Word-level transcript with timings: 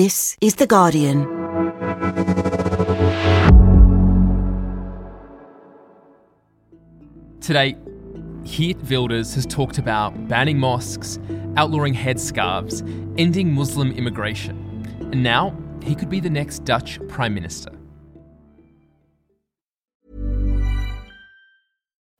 This 0.00 0.36
is 0.40 0.54
The 0.54 0.66
Guardian. 0.68 1.24
Today, 7.40 7.76
Geert 8.44 8.76
Wilders 8.88 9.34
has 9.34 9.44
talked 9.44 9.78
about 9.78 10.28
banning 10.28 10.56
mosques, 10.56 11.18
outlawing 11.56 11.94
headscarves, 11.94 12.82
ending 13.18 13.52
Muslim 13.52 13.90
immigration, 13.90 14.86
and 15.00 15.20
now 15.20 15.52
he 15.82 15.96
could 15.96 16.08
be 16.08 16.20
the 16.20 16.30
next 16.30 16.60
Dutch 16.64 17.00
Prime 17.08 17.34
Minister. 17.34 17.77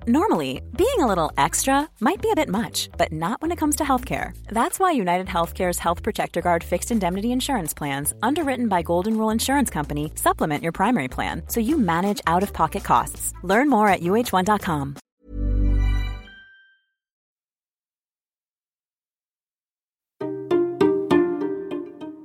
Normally, 0.08 0.62
being 0.74 1.00
a 1.00 1.06
little 1.06 1.30
extra 1.36 1.86
might 2.00 2.22
be 2.22 2.30
a 2.30 2.34
bit 2.34 2.48
much, 2.48 2.88
but 2.96 3.12
not 3.12 3.42
when 3.42 3.52
it 3.52 3.58
comes 3.58 3.76
to 3.76 3.84
healthcare. 3.84 4.34
That's 4.48 4.80
why 4.80 4.92
United 4.92 5.26
Healthcare's 5.26 5.78
Health 5.78 6.02
Protector 6.02 6.40
Guard 6.40 6.64
fixed 6.64 6.90
indemnity 6.90 7.30
insurance 7.30 7.74
plans, 7.74 8.14
underwritten 8.22 8.68
by 8.68 8.80
Golden 8.80 9.18
Rule 9.18 9.28
Insurance 9.28 9.68
Company, 9.68 10.12
supplement 10.14 10.62
your 10.62 10.72
primary 10.72 11.08
plan 11.08 11.42
so 11.48 11.60
you 11.60 11.76
manage 11.76 12.22
out 12.26 12.42
of 12.42 12.54
pocket 12.54 12.84
costs. 12.84 13.34
Learn 13.42 13.68
more 13.68 13.86
at 13.90 14.00
uh1.com. 14.00 14.96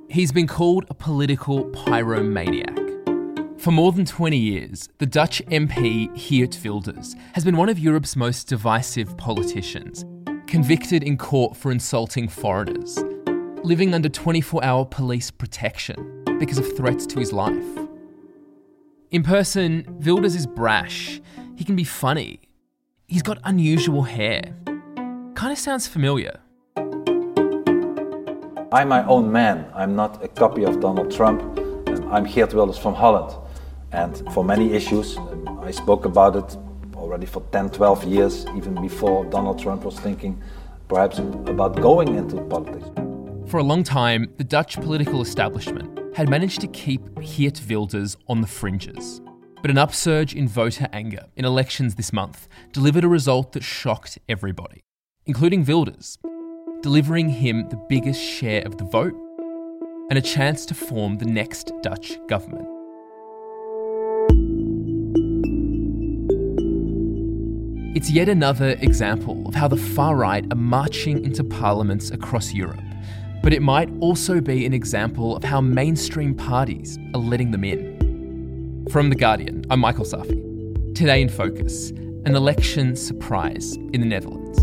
He's 0.08 0.32
been 0.32 0.46
called 0.46 0.86
a 0.88 0.94
political 0.94 1.66
pyromaniac. 1.66 2.83
For 3.64 3.70
more 3.70 3.92
than 3.92 4.04
20 4.04 4.36
years, 4.36 4.90
the 4.98 5.06
Dutch 5.06 5.40
MP 5.46 6.14
Geert 6.14 6.60
Wilders 6.62 7.16
has 7.32 7.46
been 7.46 7.56
one 7.56 7.70
of 7.70 7.78
Europe's 7.78 8.14
most 8.14 8.46
divisive 8.46 9.16
politicians, 9.16 10.04
convicted 10.46 11.02
in 11.02 11.16
court 11.16 11.56
for 11.56 11.72
insulting 11.72 12.28
foreigners, 12.28 13.02
living 13.62 13.94
under 13.94 14.10
24 14.10 14.62
hour 14.62 14.84
police 14.84 15.30
protection 15.30 16.22
because 16.38 16.58
of 16.58 16.76
threats 16.76 17.06
to 17.06 17.18
his 17.18 17.32
life. 17.32 17.64
In 19.10 19.22
person, 19.22 19.86
Wilders 20.04 20.34
is 20.34 20.46
brash, 20.46 21.22
he 21.56 21.64
can 21.64 21.74
be 21.74 21.84
funny, 21.84 22.40
he's 23.08 23.22
got 23.22 23.38
unusual 23.44 24.02
hair. 24.02 24.42
Kind 25.36 25.52
of 25.52 25.58
sounds 25.58 25.88
familiar. 25.88 26.38
I'm 28.70 28.88
my 28.88 29.06
own 29.06 29.32
man. 29.32 29.64
I'm 29.74 29.96
not 29.96 30.22
a 30.22 30.28
copy 30.28 30.66
of 30.66 30.80
Donald 30.80 31.10
Trump. 31.10 31.40
I'm 32.10 32.24
Geert 32.24 32.52
Wilders 32.52 32.76
from 32.76 32.92
Holland. 32.92 33.40
And 33.94 34.16
for 34.34 34.44
many 34.44 34.72
issues, 34.72 35.16
I 35.62 35.70
spoke 35.70 36.04
about 36.04 36.34
it 36.34 36.56
already 36.96 37.26
for 37.26 37.42
10, 37.52 37.70
12 37.70 38.04
years, 38.04 38.44
even 38.56 38.74
before 38.82 39.24
Donald 39.26 39.60
Trump 39.60 39.84
was 39.84 40.00
thinking 40.00 40.42
perhaps 40.88 41.20
about 41.20 41.80
going 41.80 42.16
into 42.16 42.40
politics. 42.42 42.84
For 43.46 43.58
a 43.58 43.62
long 43.62 43.84
time, 43.84 44.32
the 44.36 44.42
Dutch 44.42 44.74
political 44.80 45.22
establishment 45.22 46.16
had 46.16 46.28
managed 46.28 46.60
to 46.62 46.66
keep 46.66 47.02
Geert 47.20 47.60
Wilders 47.70 48.16
on 48.26 48.40
the 48.40 48.48
fringes. 48.48 49.20
But 49.62 49.70
an 49.70 49.78
upsurge 49.78 50.34
in 50.34 50.48
voter 50.48 50.88
anger 50.92 51.26
in 51.36 51.44
elections 51.44 51.94
this 51.94 52.12
month 52.12 52.48
delivered 52.72 53.04
a 53.04 53.08
result 53.08 53.52
that 53.52 53.62
shocked 53.62 54.18
everybody, 54.28 54.82
including 55.24 55.64
Wilders, 55.64 56.18
delivering 56.82 57.28
him 57.28 57.68
the 57.68 57.80
biggest 57.88 58.20
share 58.20 58.62
of 58.62 58.76
the 58.76 58.84
vote 58.84 59.14
and 60.10 60.18
a 60.18 60.20
chance 60.20 60.66
to 60.66 60.74
form 60.74 61.18
the 61.18 61.26
next 61.26 61.70
Dutch 61.80 62.18
government. 62.26 62.68
It's 67.94 68.10
yet 68.10 68.28
another 68.28 68.70
example 68.80 69.46
of 69.46 69.54
how 69.54 69.68
the 69.68 69.76
far 69.76 70.16
right 70.16 70.44
are 70.52 70.56
marching 70.56 71.24
into 71.24 71.44
parliaments 71.44 72.10
across 72.10 72.52
Europe, 72.52 72.82
but 73.40 73.52
it 73.52 73.62
might 73.62 73.88
also 74.00 74.40
be 74.40 74.66
an 74.66 74.74
example 74.74 75.36
of 75.36 75.44
how 75.44 75.60
mainstream 75.60 76.34
parties 76.34 76.98
are 77.14 77.20
letting 77.20 77.52
them 77.52 77.62
in. 77.62 78.84
From 78.90 79.10
The 79.10 79.14
Guardian, 79.14 79.64
I'm 79.70 79.78
Michael 79.78 80.04
Safi. 80.04 80.92
Today 80.96 81.22
in 81.22 81.28
Focus, 81.28 81.90
an 82.26 82.34
election 82.34 82.96
surprise 82.96 83.76
in 83.76 84.00
the 84.00 84.06
Netherlands. 84.06 84.58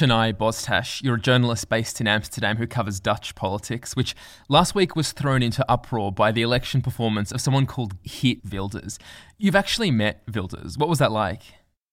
Senay 0.00 0.32
Boztas, 0.32 1.02
you're 1.02 1.16
a 1.16 1.20
journalist 1.20 1.68
based 1.68 2.00
in 2.00 2.06
Amsterdam 2.06 2.56
who 2.56 2.66
covers 2.66 3.00
Dutch 3.00 3.34
politics, 3.34 3.94
which 3.94 4.16
last 4.48 4.74
week 4.74 4.96
was 4.96 5.12
thrown 5.12 5.42
into 5.42 5.62
uproar 5.70 6.10
by 6.10 6.32
the 6.32 6.40
election 6.40 6.80
performance 6.80 7.30
of 7.30 7.42
someone 7.42 7.66
called 7.66 8.02
Geert 8.02 8.38
Wilders. 8.50 8.98
You've 9.36 9.54
actually 9.54 9.90
met 9.90 10.22
Wilders. 10.34 10.78
What 10.78 10.88
was 10.88 11.00
that 11.00 11.12
like? 11.12 11.42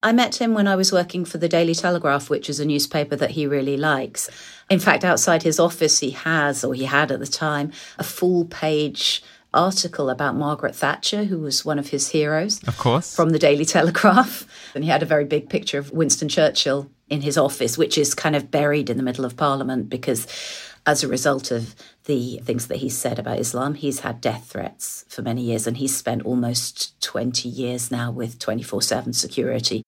I 0.01 0.13
met 0.13 0.40
him 0.40 0.53
when 0.53 0.69
I 0.69 0.78
was 0.78 0.94
working 0.94 1.25
for 1.25 1.38
the 1.38 1.50
Daily 1.50 1.75
Telegraph, 1.75 2.29
which 2.29 2.50
is 2.50 2.62
a 2.62 2.66
newspaper 2.66 3.17
that 3.17 3.31
he 3.31 3.46
really 3.46 3.75
likes. 3.75 4.29
In 4.69 4.79
fact, 4.79 5.03
outside 5.03 5.44
his 5.44 5.59
office, 5.59 6.00
he 6.00 6.12
has, 6.12 6.63
or 6.63 6.73
he 6.73 6.85
had 6.85 7.12
at 7.12 7.19
the 7.19 7.28
time, 7.28 7.73
a 8.00 8.06
full 8.06 8.46
page 8.46 9.22
article 9.53 10.09
about 10.09 10.38
Margaret 10.38 10.78
Thatcher, 10.78 11.25
who 11.25 11.40
was 11.40 11.66
one 11.66 11.78
of 11.78 11.90
his 11.90 12.07
heroes. 12.12 12.66
Of 12.69 12.78
course. 12.78 13.13
From 13.13 13.31
the 13.31 13.40
Daily 13.40 13.66
Telegraph. 13.66 14.46
And 14.75 14.84
he 14.84 14.90
had 14.91 15.01
a 15.01 15.07
very 15.07 15.25
big 15.25 15.50
picture 15.50 15.79
of 15.79 15.91
Winston 15.91 16.29
Churchill 16.29 16.90
in 17.09 17.22
his 17.22 17.38
office, 17.38 17.78
which 17.78 17.97
is 17.97 18.13
kind 18.13 18.35
of 18.35 18.51
buried 18.51 18.90
in 18.90 18.97
the 18.97 19.03
middle 19.03 19.25
of 19.25 19.38
Parliament 19.38 19.90
because 19.90 20.28
as 20.85 21.03
a 21.03 21.07
result 21.07 21.51
of 21.51 21.75
the 22.06 22.38
things 22.44 22.68
that 22.68 22.78
he's 22.78 22.97
said 22.97 23.19
about 23.19 23.40
Islam, 23.40 23.75
he's 23.75 24.00
had 24.00 24.22
death 24.22 24.45
threats 24.45 25.06
for 25.09 25.22
many 25.22 25.41
years 25.41 25.67
and 25.67 25.78
he's 25.78 25.96
spent 25.96 26.23
almost 26.23 27.00
20 27.01 27.47
years 27.50 27.91
now 27.91 28.09
with 28.09 28.40
24 28.40 28.81
7 28.81 29.13
security. 29.13 29.84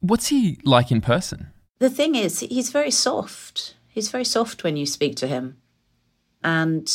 What's 0.00 0.28
he 0.28 0.58
like 0.64 0.90
in 0.90 1.00
person? 1.00 1.48
The 1.78 1.90
thing 1.90 2.14
is, 2.14 2.40
he's 2.40 2.70
very 2.70 2.90
soft. 2.90 3.74
He's 3.88 4.10
very 4.10 4.24
soft 4.24 4.62
when 4.62 4.76
you 4.76 4.86
speak 4.86 5.16
to 5.16 5.26
him. 5.26 5.56
And 6.44 6.88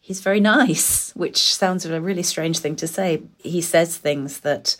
he's 0.00 0.20
very 0.20 0.40
nice, 0.40 1.12
which 1.14 1.54
sounds 1.54 1.84
a 1.84 2.00
really 2.00 2.22
strange 2.22 2.58
thing 2.58 2.76
to 2.76 2.88
say. 2.88 3.22
He 3.38 3.60
says 3.60 3.96
things 3.96 4.40
that 4.40 4.76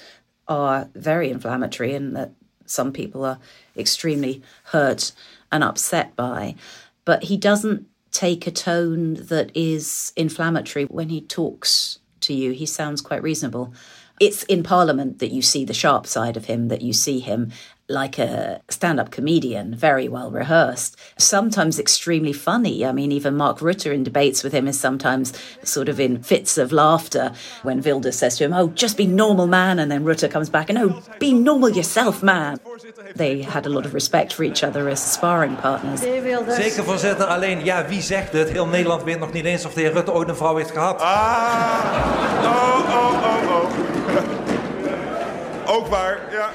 are 0.48 0.88
very 0.94 1.30
inflammatory 1.30 1.94
and 1.94 2.14
that 2.16 2.32
some 2.66 2.92
people 2.92 3.24
are 3.24 3.38
extremely 3.76 4.42
hurt 4.64 5.12
and 5.50 5.62
upset 5.64 6.14
by. 6.16 6.54
But 7.04 7.24
he 7.24 7.36
doesn't 7.36 7.86
take 8.10 8.46
a 8.46 8.50
tone 8.50 9.14
that 9.14 9.50
is 9.54 10.12
inflammatory 10.16 10.84
when 10.84 11.08
he 11.08 11.20
talks 11.20 11.98
to 12.20 12.32
you. 12.32 12.52
He 12.52 12.66
sounds 12.66 13.00
quite 13.00 13.22
reasonable. 13.22 13.74
It's 14.20 14.44
in 14.44 14.62
Parliament 14.62 15.18
that 15.18 15.32
you 15.32 15.42
see 15.42 15.64
the 15.64 15.74
sharp 15.74 16.06
side 16.06 16.36
of 16.36 16.44
him, 16.44 16.68
that 16.68 16.82
you 16.82 16.92
see 16.92 17.18
him 17.18 17.50
like 17.88 18.18
a 18.18 18.60
stand 18.70 18.98
up 18.98 19.10
comedian, 19.10 19.74
very 19.74 20.08
well 20.08 20.30
rehearsed, 20.30 20.96
sometimes 21.18 21.78
extremely 21.78 22.32
funny. 22.32 22.84
I 22.84 22.92
mean, 22.92 23.12
even 23.12 23.36
Mark 23.36 23.58
Rutte 23.58 23.92
in 23.92 24.02
debates 24.02 24.42
with 24.42 24.52
him 24.52 24.66
is 24.66 24.80
sometimes 24.80 25.32
sort 25.62 25.88
of 25.88 26.00
in 26.00 26.22
fits 26.22 26.56
of 26.56 26.72
laughter 26.72 27.32
when 27.62 27.82
Wilders 27.82 28.16
says 28.16 28.38
to 28.38 28.44
him, 28.44 28.52
Oh, 28.54 28.68
just 28.68 28.96
be 28.96 29.06
normal, 29.06 29.46
man. 29.46 29.78
And 29.78 29.90
then 29.90 30.04
Rutte 30.04 30.30
comes 30.30 30.48
back 30.48 30.70
and, 30.70 30.78
Oh, 30.78 31.02
be 31.18 31.34
normal 31.34 31.70
yourself, 31.70 32.22
man. 32.22 32.58
They 33.14 33.42
had 33.42 33.66
a 33.66 33.68
lot 33.68 33.84
of 33.84 33.92
respect 33.92 34.32
for 34.32 34.44
each 34.44 34.64
other 34.64 34.88
as 34.88 35.02
sparring 35.02 35.56
partners. 35.56 36.00
Zeker, 36.00 36.84
voorzitter. 36.84 37.26
Alleen, 37.26 37.64
ja, 37.64 37.86
wie 37.88 38.02
zegt 38.02 38.32
het? 38.32 38.50
Heel 38.50 38.66
Nederland 38.66 39.02
weet 39.02 39.18
nog 39.18 39.32
niet 39.32 39.44
eens 39.44 39.64
of 39.64 39.72
de 39.74 39.80
heer 39.80 39.92
Rutte 39.92 40.12
ooit 40.12 40.28
een 40.28 40.36
vrouw 40.36 40.56
heeft 40.56 40.70
gehad. 40.70 41.00
Ah! 41.00 41.84
Oh, 42.44 42.78
oh, 42.88 43.12
oh, 43.24 43.50
oh. 43.56 43.70
Ook 45.76 45.86
waar, 45.86 46.18
ja. 46.30 46.50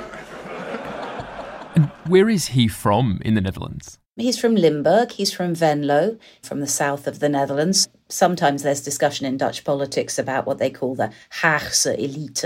Where 2.09 2.28
is 2.28 2.47
he 2.47 2.68
from 2.68 3.20
in 3.24 3.36
the 3.36 3.42
Netherlands? 3.42 4.00
He's 4.18 4.40
from 4.40 4.56
Limburg, 4.56 5.12
he's 5.12 5.31
from 5.31 5.53
Venlo, 5.53 6.18
from 6.42 6.59
the 6.59 6.66
south 6.66 7.06
of 7.06 7.20
the 7.20 7.30
Netherlands. 7.30 7.88
Sometimes 8.09 8.64
there's 8.64 8.81
discussion 8.81 9.28
in 9.28 9.38
Dutch 9.38 9.64
politics 9.64 10.18
about 10.18 10.47
what 10.47 10.58
they 10.58 10.72
call 10.72 10.96
the 10.96 11.14
Haagse 11.42 11.86
elite, 11.86 12.44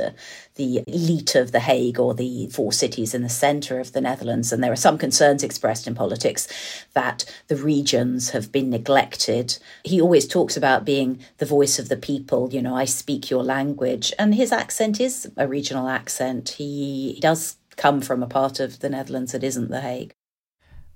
the 0.56 0.84
elite 0.85 1.35
of 1.35 1.53
The 1.53 1.62
Hague 1.62 1.97
or 1.97 2.13
the 2.13 2.47
four 2.47 2.74
cities 2.74 3.13
in 3.13 3.24
the 3.24 3.29
centre 3.29 3.79
of 3.79 3.94
the 3.94 4.01
Netherlands. 4.01 4.51
And 4.51 4.62
there 4.62 4.74
are 4.74 4.75
some 4.75 4.97
concerns 4.97 5.44
expressed 5.44 5.88
in 5.88 5.95
politics 5.95 6.45
that 6.94 7.24
the 7.47 7.56
regions 7.56 8.31
have 8.31 8.51
been 8.51 8.69
neglected. 8.69 9.57
He 9.86 10.01
always 10.01 10.27
talks 10.27 10.57
about 10.57 10.83
being 10.83 11.19
the 11.38 11.45
voice 11.45 11.80
of 11.80 11.88
the 11.88 11.95
people, 11.95 12.50
you 12.51 12.62
know, 12.62 12.75
I 12.75 12.83
speak 12.83 13.30
your 13.30 13.44
language. 13.44 14.12
And 14.19 14.36
his 14.36 14.51
accent 14.51 15.00
is 15.00 15.31
a 15.38 15.48
regional 15.48 15.88
accent. 15.88 16.50
He 16.50 17.18
does 17.21 17.56
come 17.83 18.00
from 18.00 18.24
a 18.24 18.27
part 18.27 18.62
of 18.62 18.80
the 18.80 18.88
Netherlands 18.88 19.33
that 19.33 19.44
isn't 19.44 19.69
The 19.69 19.81
Hague. 19.81 20.13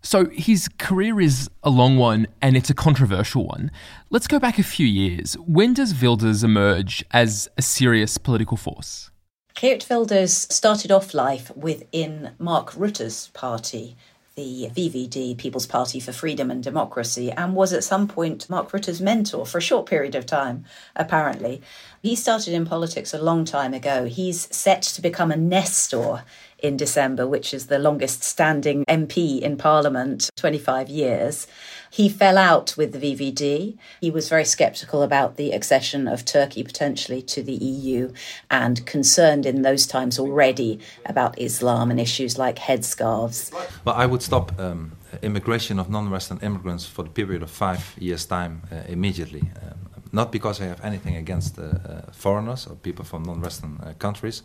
So 0.02 0.30
his 0.30 0.70
career 0.78 1.20
is 1.20 1.50
a 1.62 1.70
long 1.70 1.98
one 1.98 2.28
and 2.42 2.56
it's 2.56 2.70
a 2.70 2.74
controversial 2.74 3.46
one. 3.46 3.72
Let's 4.10 4.26
go 4.26 4.40
back 4.40 4.58
a 4.58 4.64
few 4.64 4.88
years. 4.88 5.34
When 5.34 5.74
does 5.74 5.94
Wilders 6.02 6.46
emerge 6.46 7.04
as 7.12 7.50
a 7.58 7.62
serious 7.62 8.18
political 8.18 8.56
force? 8.56 9.12
Geert 9.54 9.86
Wilders 9.90 10.32
started 10.50 10.90
off 10.90 11.14
life 11.14 11.52
within 11.58 12.32
Mark 12.40 12.74
Rutte's 12.78 13.28
party, 13.34 13.98
the 14.36 14.70
VVD, 14.74 15.38
People's 15.38 15.66
Party 15.66 16.00
for 16.00 16.14
Freedom 16.14 16.50
and 16.50 16.64
Democracy, 16.64 17.32
and 17.32 17.54
was 17.54 17.74
at 17.74 17.84
some 17.84 18.08
point 18.08 18.50
Mark 18.50 18.72
Rutte's 18.72 19.02
mentor 19.02 19.46
for 19.46 19.58
a 19.58 19.62
short 19.70 19.88
period 19.88 20.16
of 20.16 20.26
time, 20.26 20.64
apparently. 20.96 21.62
He 22.02 22.16
started 22.16 22.54
in 22.54 22.66
politics 22.66 23.14
a 23.14 23.22
long 23.22 23.44
time 23.44 23.74
ago. 23.74 24.06
He's 24.06 24.48
set 24.56 24.84
to 24.84 25.02
become 25.02 25.32
a 25.32 25.36
Nestor 25.36 26.24
in 26.60 26.78
December, 26.78 27.28
which 27.28 27.54
is 27.54 27.68
the 27.68 27.80
longest 27.80 28.24
standing 28.24 28.84
MP 28.86 29.40
in 29.40 29.58
Parliament, 29.58 30.30
25 30.36 30.90
years. 30.90 31.48
He 31.90 32.10
fell 32.10 32.38
out 32.38 32.76
with 32.78 32.92
the 32.92 33.00
VVD. 33.00 33.78
He 34.02 34.12
was 34.12 34.30
very 34.30 34.46
sceptical 34.46 35.02
about 35.04 35.38
the 35.38 35.52
accession 35.52 36.08
of 36.08 36.26
Turkey 36.26 36.64
potentially 36.64 37.22
to 37.24 37.42
the 37.42 37.54
EU 37.54 38.12
and 38.52 38.86
concerned 38.86 39.46
in 39.46 39.62
those 39.62 39.88
times 39.88 40.20
already 40.20 40.80
about 41.06 41.40
Islam 41.40 41.92
and 41.92 42.00
issues 42.00 42.38
like 42.38 42.58
headscarves. 42.58 43.54
Well, 43.86 43.96
I 43.96 44.06
would 44.06 44.22
stop 44.22 44.60
um, 44.60 44.94
immigration 45.22 45.80
of 45.80 45.90
non-Western 45.90 46.40
immigrants 46.40 46.86
for 46.86 47.04
the 47.04 47.10
period 47.10 47.42
of 47.42 47.50
five 47.50 47.96
years' 47.98 48.26
time 48.26 48.64
uh, 48.72 48.76
immediately. 48.88 49.42
Um, 49.62 49.87
not 50.12 50.32
because 50.32 50.62
I 50.62 50.66
have 50.66 50.84
anything 50.84 51.16
against 51.16 51.60
uh, 51.60 51.64
uh, 51.64 52.12
foreigners 52.12 52.68
or 52.68 52.76
people 52.76 53.06
from 53.06 53.24
non-Western 53.24 53.80
uh, 53.82 53.94
countries, 54.00 54.44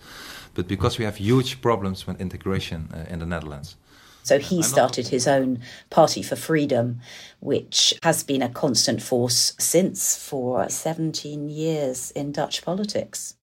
but 0.55 0.69
because 0.69 0.99
we 0.99 1.05
have 1.05 1.17
huge 1.17 1.61
problems 1.61 2.07
with 2.07 2.21
integration 2.21 2.89
uh, 2.95 3.13
in 3.13 3.19
the 3.19 3.27
Netherlands. 3.27 3.77
So 4.25 4.39
he 4.39 4.63
started 4.63 5.09
his 5.09 5.27
own 5.27 5.61
Party 5.91 6.23
for 6.23 6.37
Freedom, 6.37 7.01
which 7.41 7.95
has 8.05 8.23
been 8.23 8.41
a 8.41 8.49
constant 8.49 9.03
force 9.03 9.53
since 9.59 10.17
for 10.17 10.69
17 10.69 11.49
years 11.49 12.13
in 12.13 12.31
Dutch 12.31 12.65
politics. 12.65 13.35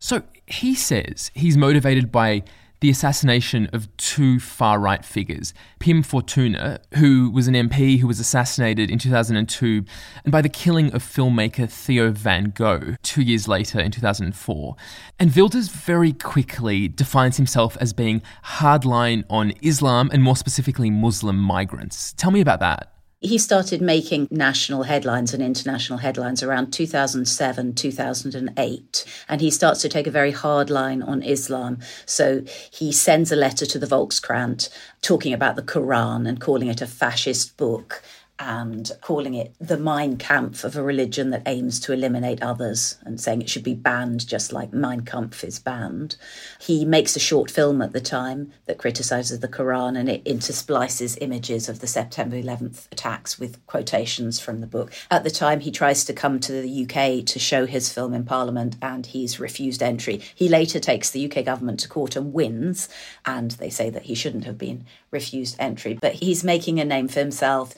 So 0.00 0.22
he 0.46 0.74
says 0.74 1.30
he's 1.34 1.56
motivated 1.56 2.12
by 2.12 2.42
the 2.80 2.90
assassination 2.90 3.68
of 3.72 3.94
two 3.96 4.38
far 4.38 4.78
right 4.78 5.04
figures 5.04 5.54
Pim 5.78 6.02
Fortuyn, 6.02 6.78
who 6.94 7.30
was 7.30 7.48
an 7.48 7.54
MP 7.54 7.98
who 7.98 8.06
was 8.06 8.20
assassinated 8.20 8.90
in 8.90 8.98
2002, 8.98 9.84
and 10.24 10.32
by 10.32 10.42
the 10.42 10.48
killing 10.48 10.92
of 10.92 11.02
filmmaker 11.02 11.70
Theo 11.70 12.10
van 12.10 12.50
Gogh 12.50 12.96
two 13.02 13.22
years 13.22 13.48
later 13.48 13.80
in 13.80 13.90
2004. 13.90 14.76
And 15.18 15.34
Wilders 15.34 15.68
very 15.68 16.12
quickly 16.12 16.88
defines 16.88 17.36
himself 17.36 17.76
as 17.80 17.92
being 17.92 18.22
hardline 18.44 19.24
on 19.30 19.52
Islam 19.62 20.10
and 20.12 20.22
more 20.22 20.36
specifically 20.36 20.90
Muslim 20.90 21.38
migrants. 21.38 22.12
Tell 22.12 22.30
me 22.30 22.40
about 22.40 22.60
that. 22.60 22.97
He 23.20 23.36
started 23.36 23.82
making 23.82 24.28
national 24.30 24.84
headlines 24.84 25.34
and 25.34 25.42
international 25.42 25.98
headlines 25.98 26.40
around 26.40 26.72
2007, 26.72 27.74
2008. 27.74 29.04
And 29.28 29.40
he 29.40 29.50
starts 29.50 29.82
to 29.82 29.88
take 29.88 30.06
a 30.06 30.12
very 30.12 30.30
hard 30.30 30.70
line 30.70 31.02
on 31.02 31.24
Islam. 31.24 31.78
So 32.06 32.42
he 32.70 32.92
sends 32.92 33.32
a 33.32 33.36
letter 33.36 33.66
to 33.66 33.78
the 33.78 33.86
Volkskrant 33.86 34.68
talking 35.02 35.32
about 35.32 35.56
the 35.56 35.62
Quran 35.62 36.28
and 36.28 36.40
calling 36.40 36.68
it 36.68 36.80
a 36.80 36.86
fascist 36.86 37.56
book 37.56 38.04
and 38.38 38.90
calling 39.00 39.34
it 39.34 39.54
the 39.60 39.76
Mein 39.76 40.16
Kampf 40.16 40.64
of 40.64 40.76
a 40.76 40.82
religion 40.82 41.30
that 41.30 41.42
aims 41.46 41.80
to 41.80 41.92
eliminate 41.92 42.42
others 42.42 42.98
and 43.02 43.20
saying 43.20 43.42
it 43.42 43.50
should 43.50 43.64
be 43.64 43.74
banned 43.74 44.26
just 44.26 44.52
like 44.52 44.72
Mein 44.72 45.00
Kampf 45.00 45.42
is 45.42 45.58
banned. 45.58 46.16
He 46.60 46.84
makes 46.84 47.16
a 47.16 47.20
short 47.20 47.50
film 47.50 47.82
at 47.82 47.92
the 47.92 48.00
time 48.00 48.52
that 48.66 48.78
criticizes 48.78 49.40
the 49.40 49.48
Quran 49.48 49.98
and 49.98 50.08
it 50.08 50.24
intersplices 50.24 51.18
images 51.20 51.68
of 51.68 51.80
the 51.80 51.86
September 51.86 52.36
11th 52.36 52.86
attacks 52.92 53.38
with 53.38 53.64
quotations 53.66 54.38
from 54.38 54.60
the 54.60 54.66
book. 54.66 54.92
At 55.10 55.24
the 55.24 55.30
time, 55.30 55.60
he 55.60 55.70
tries 55.70 56.04
to 56.04 56.12
come 56.12 56.38
to 56.40 56.52
the 56.52 56.84
UK 56.84 57.24
to 57.26 57.38
show 57.38 57.66
his 57.66 57.92
film 57.92 58.14
in 58.14 58.24
Parliament 58.24 58.76
and 58.80 59.06
he's 59.06 59.40
refused 59.40 59.82
entry. 59.82 60.20
He 60.34 60.48
later 60.48 60.78
takes 60.78 61.10
the 61.10 61.30
UK 61.30 61.44
government 61.44 61.80
to 61.80 61.88
court 61.88 62.16
and 62.16 62.32
wins, 62.32 62.88
and 63.24 63.52
they 63.52 63.70
say 63.70 63.90
that 63.90 64.04
he 64.04 64.14
shouldn't 64.14 64.44
have 64.44 64.58
been 64.58 64.84
refused 65.10 65.56
entry. 65.58 65.98
But 66.00 66.14
he's 66.14 66.44
making 66.44 66.78
a 66.78 66.84
name 66.84 67.08
for 67.08 67.20
himself 67.20 67.74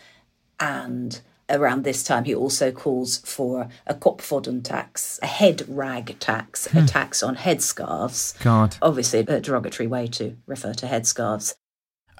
and 0.60 1.20
around 1.48 1.82
this 1.82 2.04
time 2.04 2.24
he 2.24 2.34
also 2.34 2.70
calls 2.70 3.18
for 3.18 3.68
a 3.86 3.94
kopvodden 3.94 4.62
tax, 4.62 5.18
a 5.22 5.26
head 5.26 5.64
rag 5.68 6.18
tax, 6.20 6.66
a 6.66 6.80
hmm. 6.80 6.86
tax 6.86 7.22
on 7.22 7.36
headscarves. 7.36 8.38
God. 8.42 8.76
Obviously, 8.80 9.20
a 9.20 9.40
derogatory 9.40 9.86
way 9.86 10.06
to 10.08 10.36
refer 10.46 10.72
to 10.74 10.86
headscarves. 10.86 11.54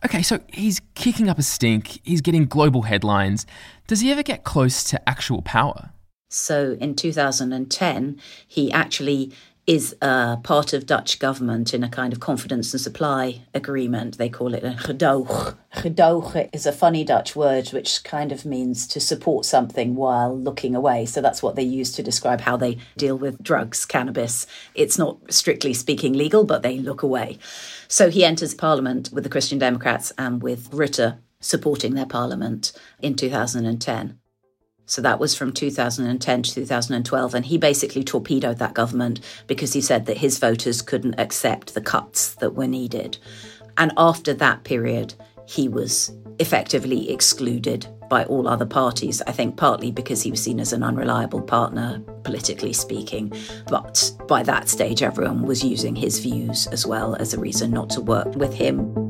Okay, 0.05 0.23
so 0.23 0.41
he's 0.49 0.81
kicking 0.95 1.29
up 1.29 1.39
a 1.39 1.43
stink, 1.43 2.01
he's 2.05 2.23
getting 2.23 2.47
global 2.47 2.83
headlines. 2.83 3.47
Does 3.87 4.01
he 4.01 4.11
ever 4.11 4.23
get 4.23 4.45
close 4.45 4.83
to 4.85 5.09
actual 5.09 5.43
power? 5.43 5.91
So 6.31 6.77
in 6.81 6.95
2010, 6.95 8.21
he 8.47 8.73
actually 8.73 9.33
is 9.71 9.95
a 10.03 10.37
part 10.43 10.73
of 10.73 10.85
Dutch 10.85 11.21
government 11.21 11.73
in 11.73 11.85
a 11.85 11.89
kind 11.89 12.13
of 12.13 12.19
confidence 12.19 12.75
and 12.75 12.81
supply 12.81 13.43
agreement. 13.55 14.19
They 14.19 14.29
call 14.29 14.53
it 14.53 14.65
a 14.65 14.71
gedoog. 14.71 15.57
Gedoog 15.75 16.51
is 16.53 16.67
a 16.67 16.73
funny 16.73 17.05
Dutch 17.05 17.37
word 17.37 17.69
which 17.69 18.03
kind 18.03 18.33
of 18.33 18.45
means 18.45 18.89
to 18.89 18.99
support 18.99 19.45
something 19.45 19.95
while 19.95 20.37
looking 20.37 20.75
away. 20.75 21.07
So 21.07 21.21
that's 21.21 21.41
what 21.41 21.55
they 21.55 21.63
use 21.63 21.93
to 21.93 22.03
describe 22.03 22.41
how 22.41 22.57
they 22.57 22.79
deal 22.97 23.17
with 23.17 23.41
drugs, 23.45 23.85
cannabis. 23.85 24.45
It's 24.75 24.99
not 24.99 25.19
strictly 25.33 25.73
speaking 25.73 26.15
legal, 26.15 26.43
but 26.43 26.63
they 26.63 26.81
look 26.81 27.05
away. 27.05 27.39
So 27.87 28.11
he 28.11 28.25
enters 28.25 28.55
parliament 28.55 29.11
with 29.13 29.23
the 29.23 29.31
Christian 29.31 29.61
Democrats 29.61 30.13
and 30.19 30.43
with 30.43 30.73
Rutte 30.73 31.19
supporting 31.39 31.95
their 31.95 32.07
parliament 32.07 32.73
in 33.01 33.15
2010. 33.15 34.19
So 34.91 35.01
that 35.03 35.21
was 35.21 35.37
from 35.37 35.53
2010 35.53 36.43
to 36.43 36.55
2012. 36.55 37.35
And 37.37 37.47
he 37.47 37.59
basically 37.59 38.03
torpedoed 38.03 38.59
that 38.59 38.75
government 38.75 39.21
because 39.47 39.73
he 39.73 39.81
said 39.81 40.07
that 40.07 40.17
his 40.17 40.39
voters 40.39 40.83
couldn't 40.83 41.15
accept 41.17 41.75
the 41.75 41.81
cuts 41.81 42.35
that 42.35 42.57
were 42.57 42.67
needed. 42.67 43.17
And 43.79 43.93
after 43.97 44.35
that 44.35 44.65
period, 44.65 45.15
he 45.47 45.69
was 45.69 46.13
effectively 46.41 47.09
excluded 47.09 47.87
by 48.09 48.25
all 48.25 48.49
other 48.49 48.67
parties. 48.67 49.23
I 49.29 49.31
think 49.31 49.57
partly 49.57 49.93
because 49.93 50.23
he 50.23 50.33
was 50.33 50.43
seen 50.43 50.59
as 50.59 50.73
an 50.73 50.83
unreliable 50.83 51.43
partner, 51.43 52.01
politically 52.25 52.73
speaking. 52.73 53.33
But 53.69 54.11
by 54.27 54.43
that 54.43 54.69
stage, 54.69 55.05
everyone 55.05 55.43
was 55.43 55.63
using 55.63 55.95
his 55.95 56.19
views 56.19 56.67
as 56.67 56.85
well 56.85 57.15
as 57.15 57.33
a 57.33 57.39
reason 57.39 57.71
not 57.71 57.91
to 57.91 58.01
work 58.01 58.35
with 58.35 58.53
him. 58.53 59.10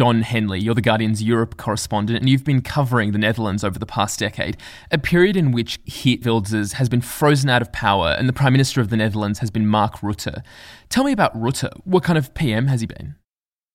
Jon 0.00 0.22
Henley, 0.22 0.58
you're 0.58 0.74
the 0.74 0.80
Guardian's 0.80 1.22
Europe 1.22 1.58
correspondent, 1.58 2.20
and 2.20 2.26
you've 2.30 2.42
been 2.42 2.62
covering 2.62 3.12
the 3.12 3.18
Netherlands 3.18 3.62
over 3.62 3.78
the 3.78 3.84
past 3.84 4.18
decade, 4.18 4.56
a 4.90 4.96
period 4.96 5.36
in 5.36 5.52
which 5.52 5.78
Geert 5.84 6.24
Wilders 6.24 6.72
has 6.72 6.88
been 6.88 7.02
frozen 7.02 7.50
out 7.50 7.60
of 7.60 7.70
power 7.70 8.16
and 8.18 8.26
the 8.26 8.32
Prime 8.32 8.54
Minister 8.54 8.80
of 8.80 8.88
the 8.88 8.96
Netherlands 8.96 9.40
has 9.40 9.50
been 9.50 9.66
Mark 9.66 9.96
Rutte. 9.96 10.42
Tell 10.88 11.04
me 11.04 11.12
about 11.12 11.38
Rutte. 11.38 11.70
What 11.84 12.02
kind 12.02 12.16
of 12.16 12.32
PM 12.32 12.68
has 12.68 12.80
he 12.80 12.86
been? 12.86 13.16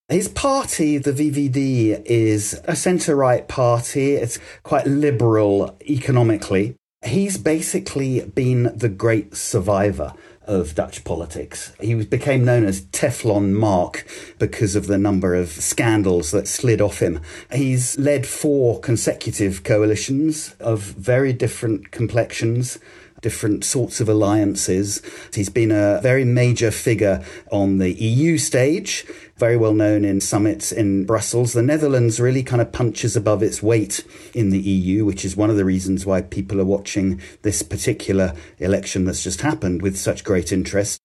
His 0.10 0.28
party, 0.28 0.98
the 0.98 1.12
VVD, 1.12 2.02
is 2.06 2.60
a 2.64 2.76
centre 2.76 3.16
right 3.16 3.48
party. 3.48 4.14
It's 4.14 4.40
quite 4.64 4.88
liberal 4.88 5.78
economically. 5.88 6.76
He's 7.06 7.38
basically 7.38 8.22
been 8.22 8.76
the 8.76 8.90
great 8.90 9.36
survivor 9.36 10.16
of 10.48 10.76
Dutch 10.76 11.04
politics. 11.04 11.74
He 11.80 11.94
became 12.04 12.46
known 12.46 12.66
as 12.66 12.82
Teflon 12.82 13.52
Mark 13.52 14.06
because 14.40 14.76
of 14.76 14.88
the 14.88 14.98
number 14.98 15.36
of 15.36 15.50
scandals 15.50 16.32
that 16.32 16.48
slid 16.48 16.82
off 16.82 17.00
him. 17.00 17.20
He's 17.52 17.98
led 17.98 18.26
four 18.26 18.80
consecutive 18.80 19.64
coalitions 19.64 20.56
of 20.60 20.82
very 20.82 21.34
different 21.34 21.92
complexions 21.92 22.80
different 23.22 23.64
sorts 23.64 24.00
of 24.00 24.10
alliances. 24.10 25.02
He's 25.34 25.50
been 25.50 25.72
a 25.72 26.00
very 26.02 26.26
major 26.26 26.72
figure 26.72 27.24
on 27.52 27.78
the 27.78 27.92
EU 27.94 28.38
stage 28.38 29.06
very 29.38 29.58
well 29.58 29.74
known 29.74 30.06
in 30.06 30.22
summits 30.22 30.72
in 30.72 31.06
Brussels. 31.06 31.54
The 31.54 31.62
Netherlands 31.62 32.20
really 32.20 32.44
kind 32.44 32.62
of 32.62 32.72
punches 32.72 33.16
above 33.16 33.44
its 33.44 33.62
weight 33.62 34.06
in 34.34 34.50
the 34.50 34.60
EU, 34.60 35.04
which 35.06 35.26
is 35.26 35.36
one 35.36 35.50
of 35.50 35.58
the 35.58 35.66
reasons 35.66 36.06
why 36.06 36.22
people 36.22 36.62
are 36.62 36.66
watching 36.66 37.22
this 37.42 37.62
particular 37.62 38.34
election 38.60 39.06
that's 39.06 39.24
just 39.24 39.42
happened 39.42 39.82
with 39.82 39.98
such 39.98 40.24
great 40.24 40.52
interest. 40.52 41.00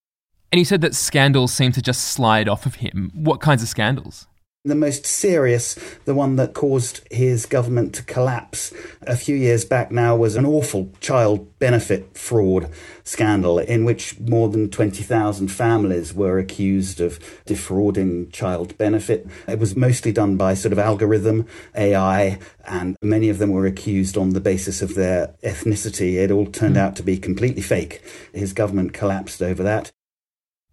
And 0.52 0.58
you 0.58 0.64
said 0.64 0.80
that 0.80 0.94
scandals 0.94 1.52
seem 1.52 1.72
to 1.72 1.82
just 1.82 2.02
slide 2.08 2.48
off 2.48 2.66
of 2.66 2.76
him. 2.76 3.10
What 3.14 3.40
kinds 3.40 3.62
of 3.62 3.68
scandals? 3.68 4.26
The 4.62 4.74
most 4.74 5.06
serious, 5.06 5.74
the 6.04 6.14
one 6.14 6.36
that 6.36 6.52
caused 6.52 7.00
his 7.10 7.46
government 7.46 7.94
to 7.94 8.02
collapse 8.02 8.74
a 9.00 9.16
few 9.16 9.34
years 9.34 9.64
back 9.64 9.90
now, 9.90 10.14
was 10.14 10.36
an 10.36 10.44
awful 10.44 10.90
child 11.00 11.58
benefit 11.58 12.14
fraud 12.14 12.70
scandal 13.02 13.58
in 13.58 13.86
which 13.86 14.20
more 14.20 14.50
than 14.50 14.68
20,000 14.68 15.48
families 15.48 16.12
were 16.12 16.38
accused 16.38 17.00
of 17.00 17.18
defrauding 17.46 18.30
child 18.32 18.76
benefit. 18.76 19.26
It 19.48 19.58
was 19.58 19.76
mostly 19.76 20.12
done 20.12 20.36
by 20.36 20.52
sort 20.52 20.72
of 20.72 20.78
algorithm, 20.78 21.46
AI, 21.74 22.38
and 22.66 22.98
many 23.00 23.30
of 23.30 23.38
them 23.38 23.52
were 23.52 23.64
accused 23.64 24.18
on 24.18 24.30
the 24.30 24.42
basis 24.42 24.82
of 24.82 24.94
their 24.94 25.34
ethnicity. 25.42 26.16
It 26.16 26.30
all 26.30 26.44
turned 26.44 26.76
mm. 26.76 26.80
out 26.80 26.96
to 26.96 27.02
be 27.02 27.16
completely 27.16 27.62
fake. 27.62 28.02
His 28.34 28.52
government 28.52 28.92
collapsed 28.92 29.40
over 29.40 29.62
that. 29.62 29.90